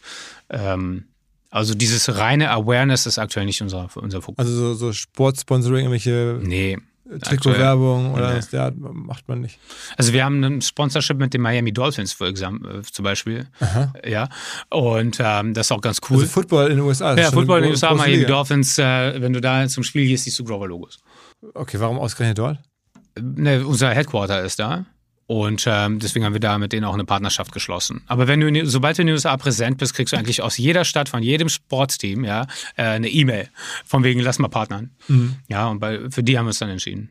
[0.49, 1.05] Ähm,
[1.51, 4.39] also dieses reine Awareness ist aktuell nicht unser, unser Fokus.
[4.39, 6.41] Also so, so Sportsponsoring, irgendwelche.
[6.43, 6.79] Nee,
[7.22, 8.41] Trikotwerbung oder nee.
[8.53, 9.59] der macht man nicht.
[9.97, 13.47] Also wir haben ein Sponsorship mit den Miami Dolphins für Exam, äh, zum Beispiel.
[13.61, 13.93] Aha.
[14.05, 14.29] Ja.
[14.70, 16.16] Und ähm, das ist auch ganz cool.
[16.18, 17.16] Also Football in den USA.
[17.16, 18.29] Ja, Football in den USA, Miami Liga.
[18.29, 20.99] Dolphins, äh, wenn du da zum Spiel gehst, siehst du Grover-Logos.
[21.55, 22.59] Okay, warum ausgerechnet dort?
[23.20, 24.85] Ne, unser Headquarter ist da.
[25.27, 28.03] Und ähm, deswegen haben wir da mit denen auch eine Partnerschaft geschlossen.
[28.07, 30.85] Aber wenn du, sobald du in den USA präsent bist, kriegst du eigentlich aus jeder
[30.85, 32.47] Stadt, von jedem Sportsteam, ja,
[32.77, 33.49] äh, eine E-Mail.
[33.85, 34.91] Von wegen, lass mal partnern.
[35.09, 35.37] Mhm.
[35.49, 37.11] Ja, und bei, für die haben wir uns dann entschieden.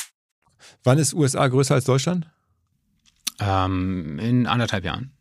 [0.83, 2.27] Wann ist USA größer als Deutschland?
[3.39, 5.11] Ähm, in anderthalb Jahren.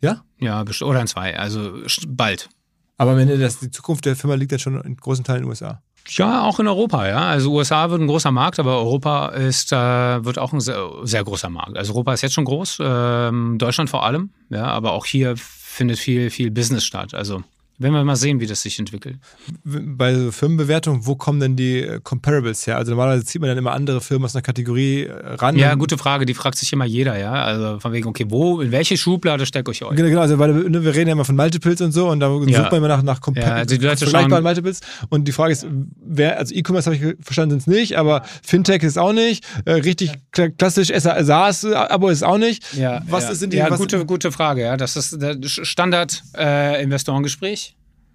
[0.00, 0.24] Ja?
[0.38, 1.38] Ja, oder in zwei.
[1.38, 2.48] Also bald.
[2.96, 5.50] Aber wenn das, die Zukunft der Firma liegt ja schon in großen Teilen in den
[5.50, 5.82] USA.
[6.08, 7.28] Ja, auch in Europa, ja.
[7.28, 11.24] Also USA wird ein großer Markt, aber Europa ist, äh, wird auch ein sehr, sehr,
[11.24, 11.76] großer Markt.
[11.76, 15.98] Also Europa ist jetzt schon groß, ähm, Deutschland vor allem, ja, aber auch hier findet
[15.98, 17.14] viel, viel Business statt.
[17.14, 17.42] Also
[17.80, 19.16] werden wir mal sehen, wie das sich entwickelt.
[19.64, 22.76] Bei so Firmenbewertung, wo kommen denn die äh, Comparables her?
[22.76, 25.56] Also normalerweise zieht man dann immer andere Firmen aus einer Kategorie äh, ran.
[25.56, 27.32] Ja, gute Frage, die fragt sich immer jeder, ja.
[27.32, 29.96] Also von wegen, okay, wo, in welche Schublade steckt euch euch?
[29.96, 32.28] Genau, genau, also weil ne, wir reden ja immer von Multiples und so und da
[32.46, 32.58] ja.
[32.58, 34.80] sucht man immer nach, nach Compa ja, also die Leute vergleichbaren Multiples.
[35.08, 35.66] Und die Frage ist,
[36.04, 39.44] wer, also E-Commerce habe ich verstanden, sind es nicht, aber Fintech ist auch nicht.
[39.64, 42.74] Äh, richtig klassisch SaaS-Abo ist auch nicht.
[42.74, 43.34] Ja, was ja.
[43.34, 43.58] sind die?
[43.58, 44.76] Ja, gute, gute Frage, ja.
[44.76, 47.69] Das ist das Standard-Investorengespräch.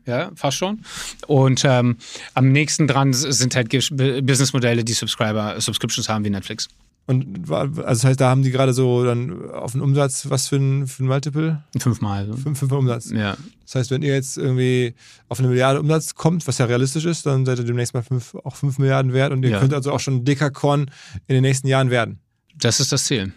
[0.05, 0.81] Ja, fast schon.
[1.27, 1.97] Und ähm,
[2.33, 6.67] am nächsten dran sind halt Businessmodelle, die Subscriber, Subscriptions haben wie Netflix.
[7.07, 10.55] Und also das heißt, da haben die gerade so dann auf den Umsatz, was für
[10.55, 11.63] ein, für ein Multiple?
[11.77, 12.25] Fünfmal.
[12.33, 13.11] Fünf, fünfmal Umsatz.
[13.11, 13.37] Ja.
[13.63, 14.95] Das heißt, wenn ihr jetzt irgendwie
[15.29, 18.33] auf eine Milliarde Umsatz kommt, was ja realistisch ist, dann seid ihr demnächst mal fünf,
[18.43, 19.59] auch fünf Milliarden wert und ihr ja.
[19.59, 20.89] könnt also auch schon Dekakorn
[21.27, 22.19] in den nächsten Jahren werden.
[22.55, 23.33] Das ist das Ziel.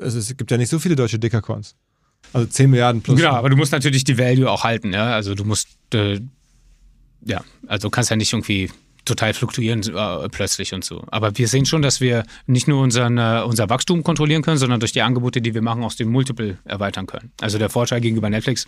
[0.00, 1.76] Also es gibt ja nicht so viele deutsche Dekakorns.
[2.32, 3.18] Also 10 Milliarden plus.
[3.18, 5.12] Genau, aber du musst natürlich die Value auch halten, ja.
[5.12, 6.20] Also du musst, äh,
[7.24, 8.70] ja, also kannst ja nicht irgendwie
[9.04, 11.04] total fluktuieren äh, plötzlich und so.
[11.10, 14.80] Aber wir sehen schon, dass wir nicht nur unseren, äh, unser Wachstum kontrollieren können, sondern
[14.80, 17.32] durch die Angebote, die wir machen, auch den Multiple erweitern können.
[17.40, 18.66] Also der Vorteil gegenüber Netflix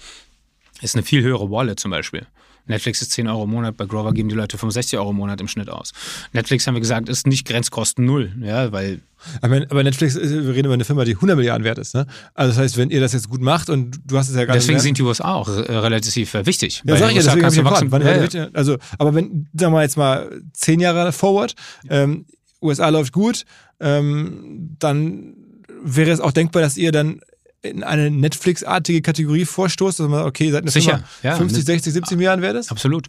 [0.83, 2.27] ist eine viel höhere Wallet zum Beispiel.
[2.67, 5.41] Netflix ist 10 Euro im Monat, bei Grover geben die Leute 65 Euro im Monat
[5.41, 5.93] im Schnitt aus.
[6.33, 9.01] Netflix, haben wir gesagt, ist nicht Grenzkosten null, ja, weil
[9.41, 11.95] Aber, Netflix, ist- wir reden über eine Firma, die 100 Milliarden wert ist.
[11.95, 12.07] Ne?
[12.35, 14.59] Also das heißt, wenn ihr das jetzt gut macht und du hast es ja gerade
[14.59, 16.83] deswegen sind die USA auch äh, relativ äh, wichtig.
[16.87, 17.91] Ja, sag ich ja, deswegen kannst du wachsen.
[17.93, 18.49] Wann Ja, ja.
[18.53, 21.55] Also, aber wenn, sagen wir mal jetzt mal zehn Jahre forward,
[21.89, 22.27] ähm,
[22.63, 23.45] USA läuft gut,
[23.81, 25.35] ähm, dann
[25.83, 27.21] wäre es auch denkbar, dass ihr dann
[27.65, 31.37] in eine Netflix-artige Kategorie vorstoßt, dass man okay, eine Sicher, ja.
[31.37, 32.71] 50, 60, 70 Milliarden wert ist.
[32.71, 33.09] Absolut.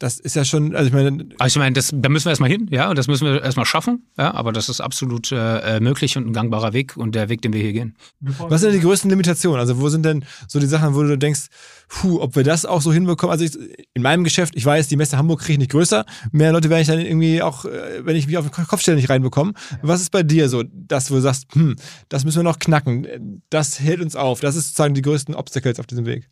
[0.00, 2.48] Das ist ja schon, also ich meine, Also ich meine, das, da müssen wir erstmal
[2.48, 5.80] hin, ja, und das müssen wir erstmal schaffen, ja, aber das ist absolut äh, äh,
[5.80, 7.96] möglich und ein gangbarer Weg und der Weg, den wir hier gehen.
[8.20, 9.60] was sind denn die größten Limitationen?
[9.60, 11.48] Also wo sind denn so die Sachen, wo du denkst,
[11.88, 13.30] puh, ob wir das auch so hinbekommen?
[13.30, 13.52] Also ich,
[13.92, 16.06] in meinem Geschäft, ich weiß, die Messe Hamburg kriege ich nicht größer.
[16.32, 18.96] Mehr Leute werde ich dann irgendwie auch, äh, wenn ich mich auf den Kopf stelle,
[18.96, 19.52] nicht reinbekommen.
[19.82, 21.76] Was ist bei dir so, das, wo du sagst, hm,
[22.08, 25.78] das müssen wir noch knacken, das hält uns auf, das ist sozusagen die größten Obstacles
[25.78, 26.26] auf diesem Weg.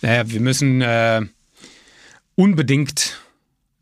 [0.00, 1.22] Naja, wir müssen äh,
[2.36, 3.20] unbedingt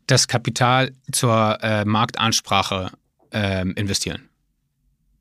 [0.07, 2.91] das Kapital zur äh, Marktansprache
[3.31, 4.29] ähm, investieren.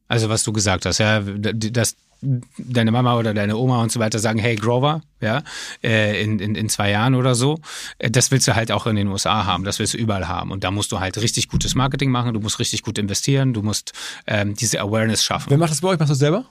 [0.09, 4.19] Also was du gesagt hast, ja, dass deine Mama oder deine Oma und so weiter
[4.19, 5.43] sagen, hey Grover, ja,
[5.83, 7.59] äh, in, in, in zwei Jahren oder so,
[7.99, 10.51] äh, das willst du halt auch in den USA haben, das willst du überall haben.
[10.51, 13.63] Und da musst du halt richtig gutes Marketing machen, du musst richtig gut investieren, du
[13.63, 13.93] musst
[14.27, 15.51] ähm, diese Awareness schaffen.
[15.51, 15.99] Wer macht das bei euch?
[15.99, 16.45] Machst du das selber?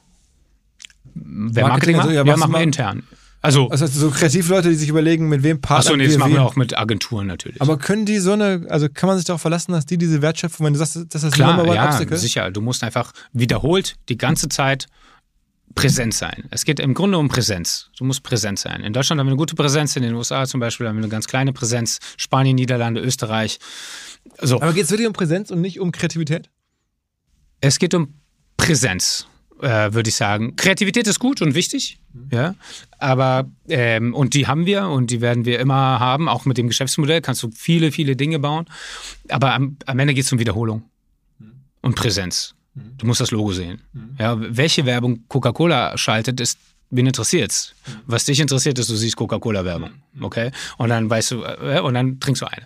[1.13, 3.03] Wer Marketing, Marketing macht, also, ja, ja, machen wir intern.
[3.41, 6.43] Also, Also so Kreativleute, die sich überlegen, mit wem partnern achso, nee, das machen wir
[6.43, 7.59] auch mit Agenturen natürlich.
[7.61, 10.65] Aber können die so eine, also kann man sich darauf verlassen, dass die diese Wertschöpfung,
[10.65, 12.17] wenn du sagst, das ist Klar, Number One ja, Obstacle?
[12.17, 12.51] sicher.
[12.51, 14.85] Du musst einfach wiederholt die ganze Zeit
[15.73, 16.43] präsent sein.
[16.51, 17.89] Es geht im Grunde um Präsenz.
[17.97, 18.81] Du musst präsent sein.
[18.81, 21.09] In Deutschland haben wir eine gute Präsenz, in den USA zum Beispiel haben wir eine
[21.09, 21.99] ganz kleine Präsenz.
[22.17, 23.59] Spanien, Niederlande, Österreich.
[24.41, 26.49] So, Aber geht es wirklich um Präsenz und nicht um Kreativität?
[27.61, 28.15] es geht um
[28.57, 29.27] Präsenz,
[29.61, 30.55] äh, würde ich sagen.
[30.55, 31.99] Kreativität ist gut und wichtig,
[32.31, 32.55] ja.
[32.97, 36.27] Aber ähm, und die haben wir und die werden wir immer haben.
[36.27, 38.65] Auch mit dem Geschäftsmodell kannst du viele, viele Dinge bauen.
[39.29, 40.83] Aber am, am Ende geht es um Wiederholung
[41.81, 42.55] und Präsenz.
[42.73, 43.81] Du musst das Logo sehen.
[44.17, 46.57] Ja, welche Werbung Coca-Cola schaltet, ist
[46.91, 47.73] wen interessiert's?
[48.05, 49.89] Was dich interessiert, ist, du siehst Coca-Cola-Werbung,
[50.21, 50.51] okay?
[50.77, 52.65] Und dann weißt du, äh, und dann trinkst du eine.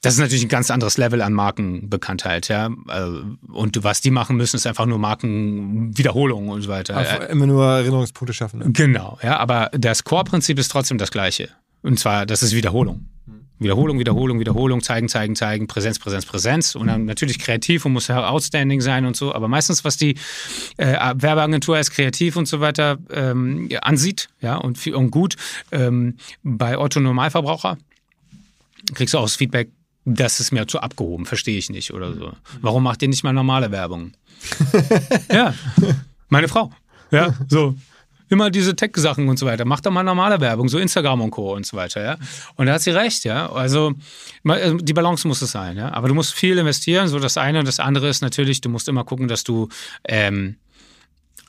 [0.00, 2.68] Das ist natürlich ein ganz anderes Level an Markenbekanntheit, ja.
[2.88, 6.96] Äh, Und was die machen müssen, ist einfach nur Markenwiederholung und so weiter.
[6.96, 8.60] Einfach immer nur Erinnerungspunkte schaffen.
[8.60, 8.72] Ne?
[8.72, 11.50] Genau, ja, aber das Core-Prinzip ist trotzdem das gleiche.
[11.82, 13.06] Und zwar, das ist Wiederholung.
[13.58, 16.74] Wiederholung, Wiederholung, Wiederholung, zeigen, zeigen, zeigen, Präsenz, Präsenz, Präsenz.
[16.74, 19.34] Und dann natürlich kreativ und muss outstanding sein und so.
[19.34, 20.16] Aber meistens, was die
[20.76, 25.36] äh, Werbeagentur als kreativ und so weiter ähm, ansieht, ja, und, viel- und gut,
[25.72, 27.78] ähm, bei Otto Normalverbraucher
[28.94, 29.70] kriegst du auch das Feedback,
[30.04, 32.32] das ist mir zu abgehoben, verstehe ich nicht oder so.
[32.60, 34.12] Warum macht ihr nicht mal normale Werbung?
[35.32, 35.54] ja,
[36.28, 36.70] meine Frau.
[37.10, 37.74] Ja, so.
[38.28, 39.64] Immer diese Tech-Sachen und so weiter.
[39.64, 41.54] Macht doch mal normale Werbung, so Instagram und Co.
[41.54, 42.16] und so weiter, ja.
[42.56, 43.50] Und da hat sie recht, ja.
[43.50, 43.94] Also
[44.44, 45.92] äh, die Balance muss es sein, ja.
[45.92, 47.60] Aber du musst viel investieren, so das eine.
[47.60, 49.68] Und das andere ist natürlich, du musst immer gucken, dass du
[50.04, 50.56] ähm,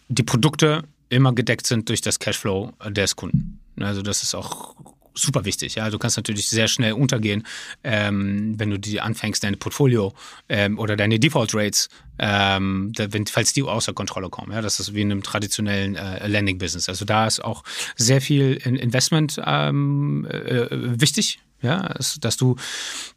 [0.07, 3.59] die Produkte immer gedeckt sind durch das Cashflow des Kunden.
[3.79, 4.75] Also das ist auch
[5.17, 5.75] super wichtig.
[5.75, 7.45] Ja, du kannst natürlich sehr schnell untergehen,
[7.83, 10.13] ähm, wenn du die anfängst, deine Portfolio
[10.49, 11.89] ähm, oder deine Default Rates,
[12.19, 14.51] ähm, wenn, falls die außer Kontrolle kommen.
[14.51, 16.89] Ja, das ist wie in einem traditionellen äh, Landing-Business.
[16.89, 17.63] Also da ist auch
[17.95, 21.39] sehr viel in Investment ähm, äh, wichtig.
[21.59, 22.55] Ja, dass du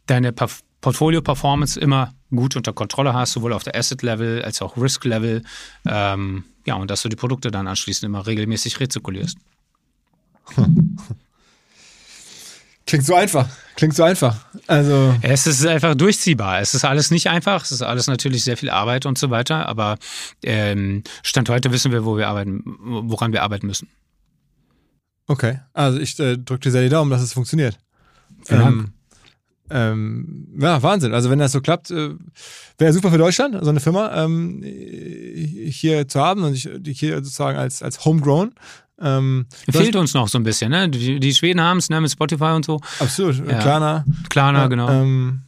[0.07, 5.43] deine Perf- Portfolio-Performance immer gut unter Kontrolle hast, sowohl auf der Asset-Level als auch Risk-Level.
[5.85, 9.37] Ähm, ja, und dass du die Produkte dann anschließend immer regelmäßig rezirkulierst.
[12.85, 13.47] Klingt so einfach.
[13.75, 14.35] Klingt so einfach.
[14.67, 16.59] Also, Es ist einfach durchziehbar.
[16.61, 17.63] Es ist alles nicht einfach.
[17.63, 19.67] Es ist alles natürlich sehr viel Arbeit und so weiter.
[19.67, 19.97] Aber
[20.43, 23.87] ähm, Stand heute wissen wir, wo wir arbeiten, woran wir arbeiten müssen.
[25.27, 25.59] okay.
[25.73, 27.77] Also ich äh, drücke dir sehr die Daumen, dass es funktioniert.
[28.45, 28.73] Vielen Dank.
[28.73, 28.93] Ähm,
[29.71, 31.13] ähm, ja, Wahnsinn.
[31.13, 32.09] Also wenn das so klappt, äh,
[32.77, 36.69] wäre super für Deutschland, so eine Firma ähm, hier zu haben und ich,
[36.99, 38.53] hier sozusagen als, als homegrown.
[39.01, 40.71] Ähm, Fehlt uns noch so ein bisschen.
[40.71, 40.89] Ne?
[40.89, 42.79] Die, die Schweden haben es ne, mit Spotify und so.
[42.99, 43.59] absolut, Ja.
[43.59, 44.05] Klarna.
[44.29, 44.89] Klarna, genau.
[44.89, 45.41] Ähm,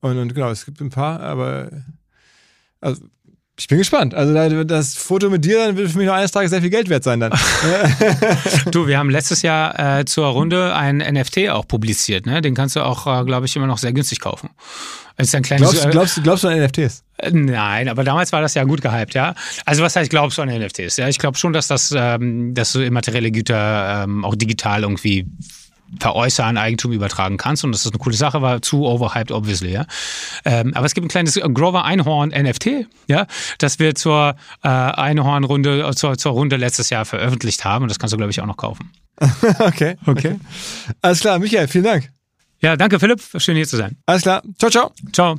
[0.00, 1.70] und, und genau, es gibt ein paar, aber
[2.80, 3.02] also,
[3.58, 4.14] ich bin gespannt.
[4.14, 6.68] Also da- das Foto mit dir dann wird für mich noch eines Tages sehr viel
[6.70, 7.32] Geld wert sein dann.
[8.70, 12.26] Du, wir haben letztes Jahr äh, zur Runde ein NFT auch publiziert.
[12.26, 12.42] Ne?
[12.42, 14.50] Den kannst du auch, äh, glaube ich, immer noch sehr günstig kaufen.
[15.18, 17.02] Ist ein kleines, Glaubst, glaubst, glaubst du an NFTs?
[17.18, 19.34] Äh, Nein, aber damals war das ja gut gehypt, ja.
[19.64, 20.98] Also was heißt, glaubst du an NFTs?
[20.98, 25.26] Ja, ich glaube schon, dass das, ähm, dass du immaterielle Güter ähm, auch digital irgendwie
[26.00, 29.86] veräußern, Eigentum übertragen kannst und das ist eine coole Sache, war zu overhyped, obviously, ja.
[30.44, 33.26] Ähm, aber es gibt ein kleines Grover Einhorn NFT, ja,
[33.58, 38.12] das wir zur äh, Einhorn-Runde, zur, zur Runde letztes Jahr veröffentlicht haben und das kannst
[38.12, 38.90] du, glaube ich, auch noch kaufen.
[39.60, 39.96] okay.
[40.04, 40.38] Okay.
[41.00, 42.15] Alles klar, Michael, vielen Dank.
[42.66, 43.96] Ja, danke Philipp, schön hier zu sein.
[44.06, 44.42] Alles klar.
[44.58, 44.92] Ciao, ciao.
[45.12, 45.38] Ciao.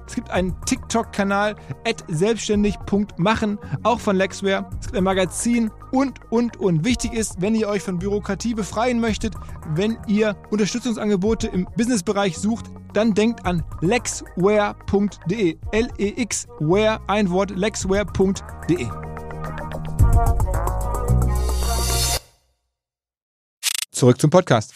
[0.11, 1.55] Es gibt einen TikTok-Kanal
[2.09, 4.69] selbstständig.machen, auch von Lexware.
[4.77, 6.83] Es gibt ein Magazin und, und, und.
[6.83, 9.35] Wichtig ist, wenn ihr euch von Bürokratie befreien möchtet,
[9.73, 15.57] wenn ihr Unterstützungsangebote im Businessbereich sucht, dann denkt an lexware.de.
[15.71, 18.87] L-E-X-Ware, ein Wort, lexware.de.
[23.91, 24.73] Zurück zum Podcast.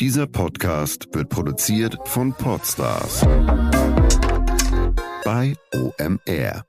[0.00, 3.24] Dieser Podcast wird produziert von Podstars
[5.26, 6.64] bei OMR.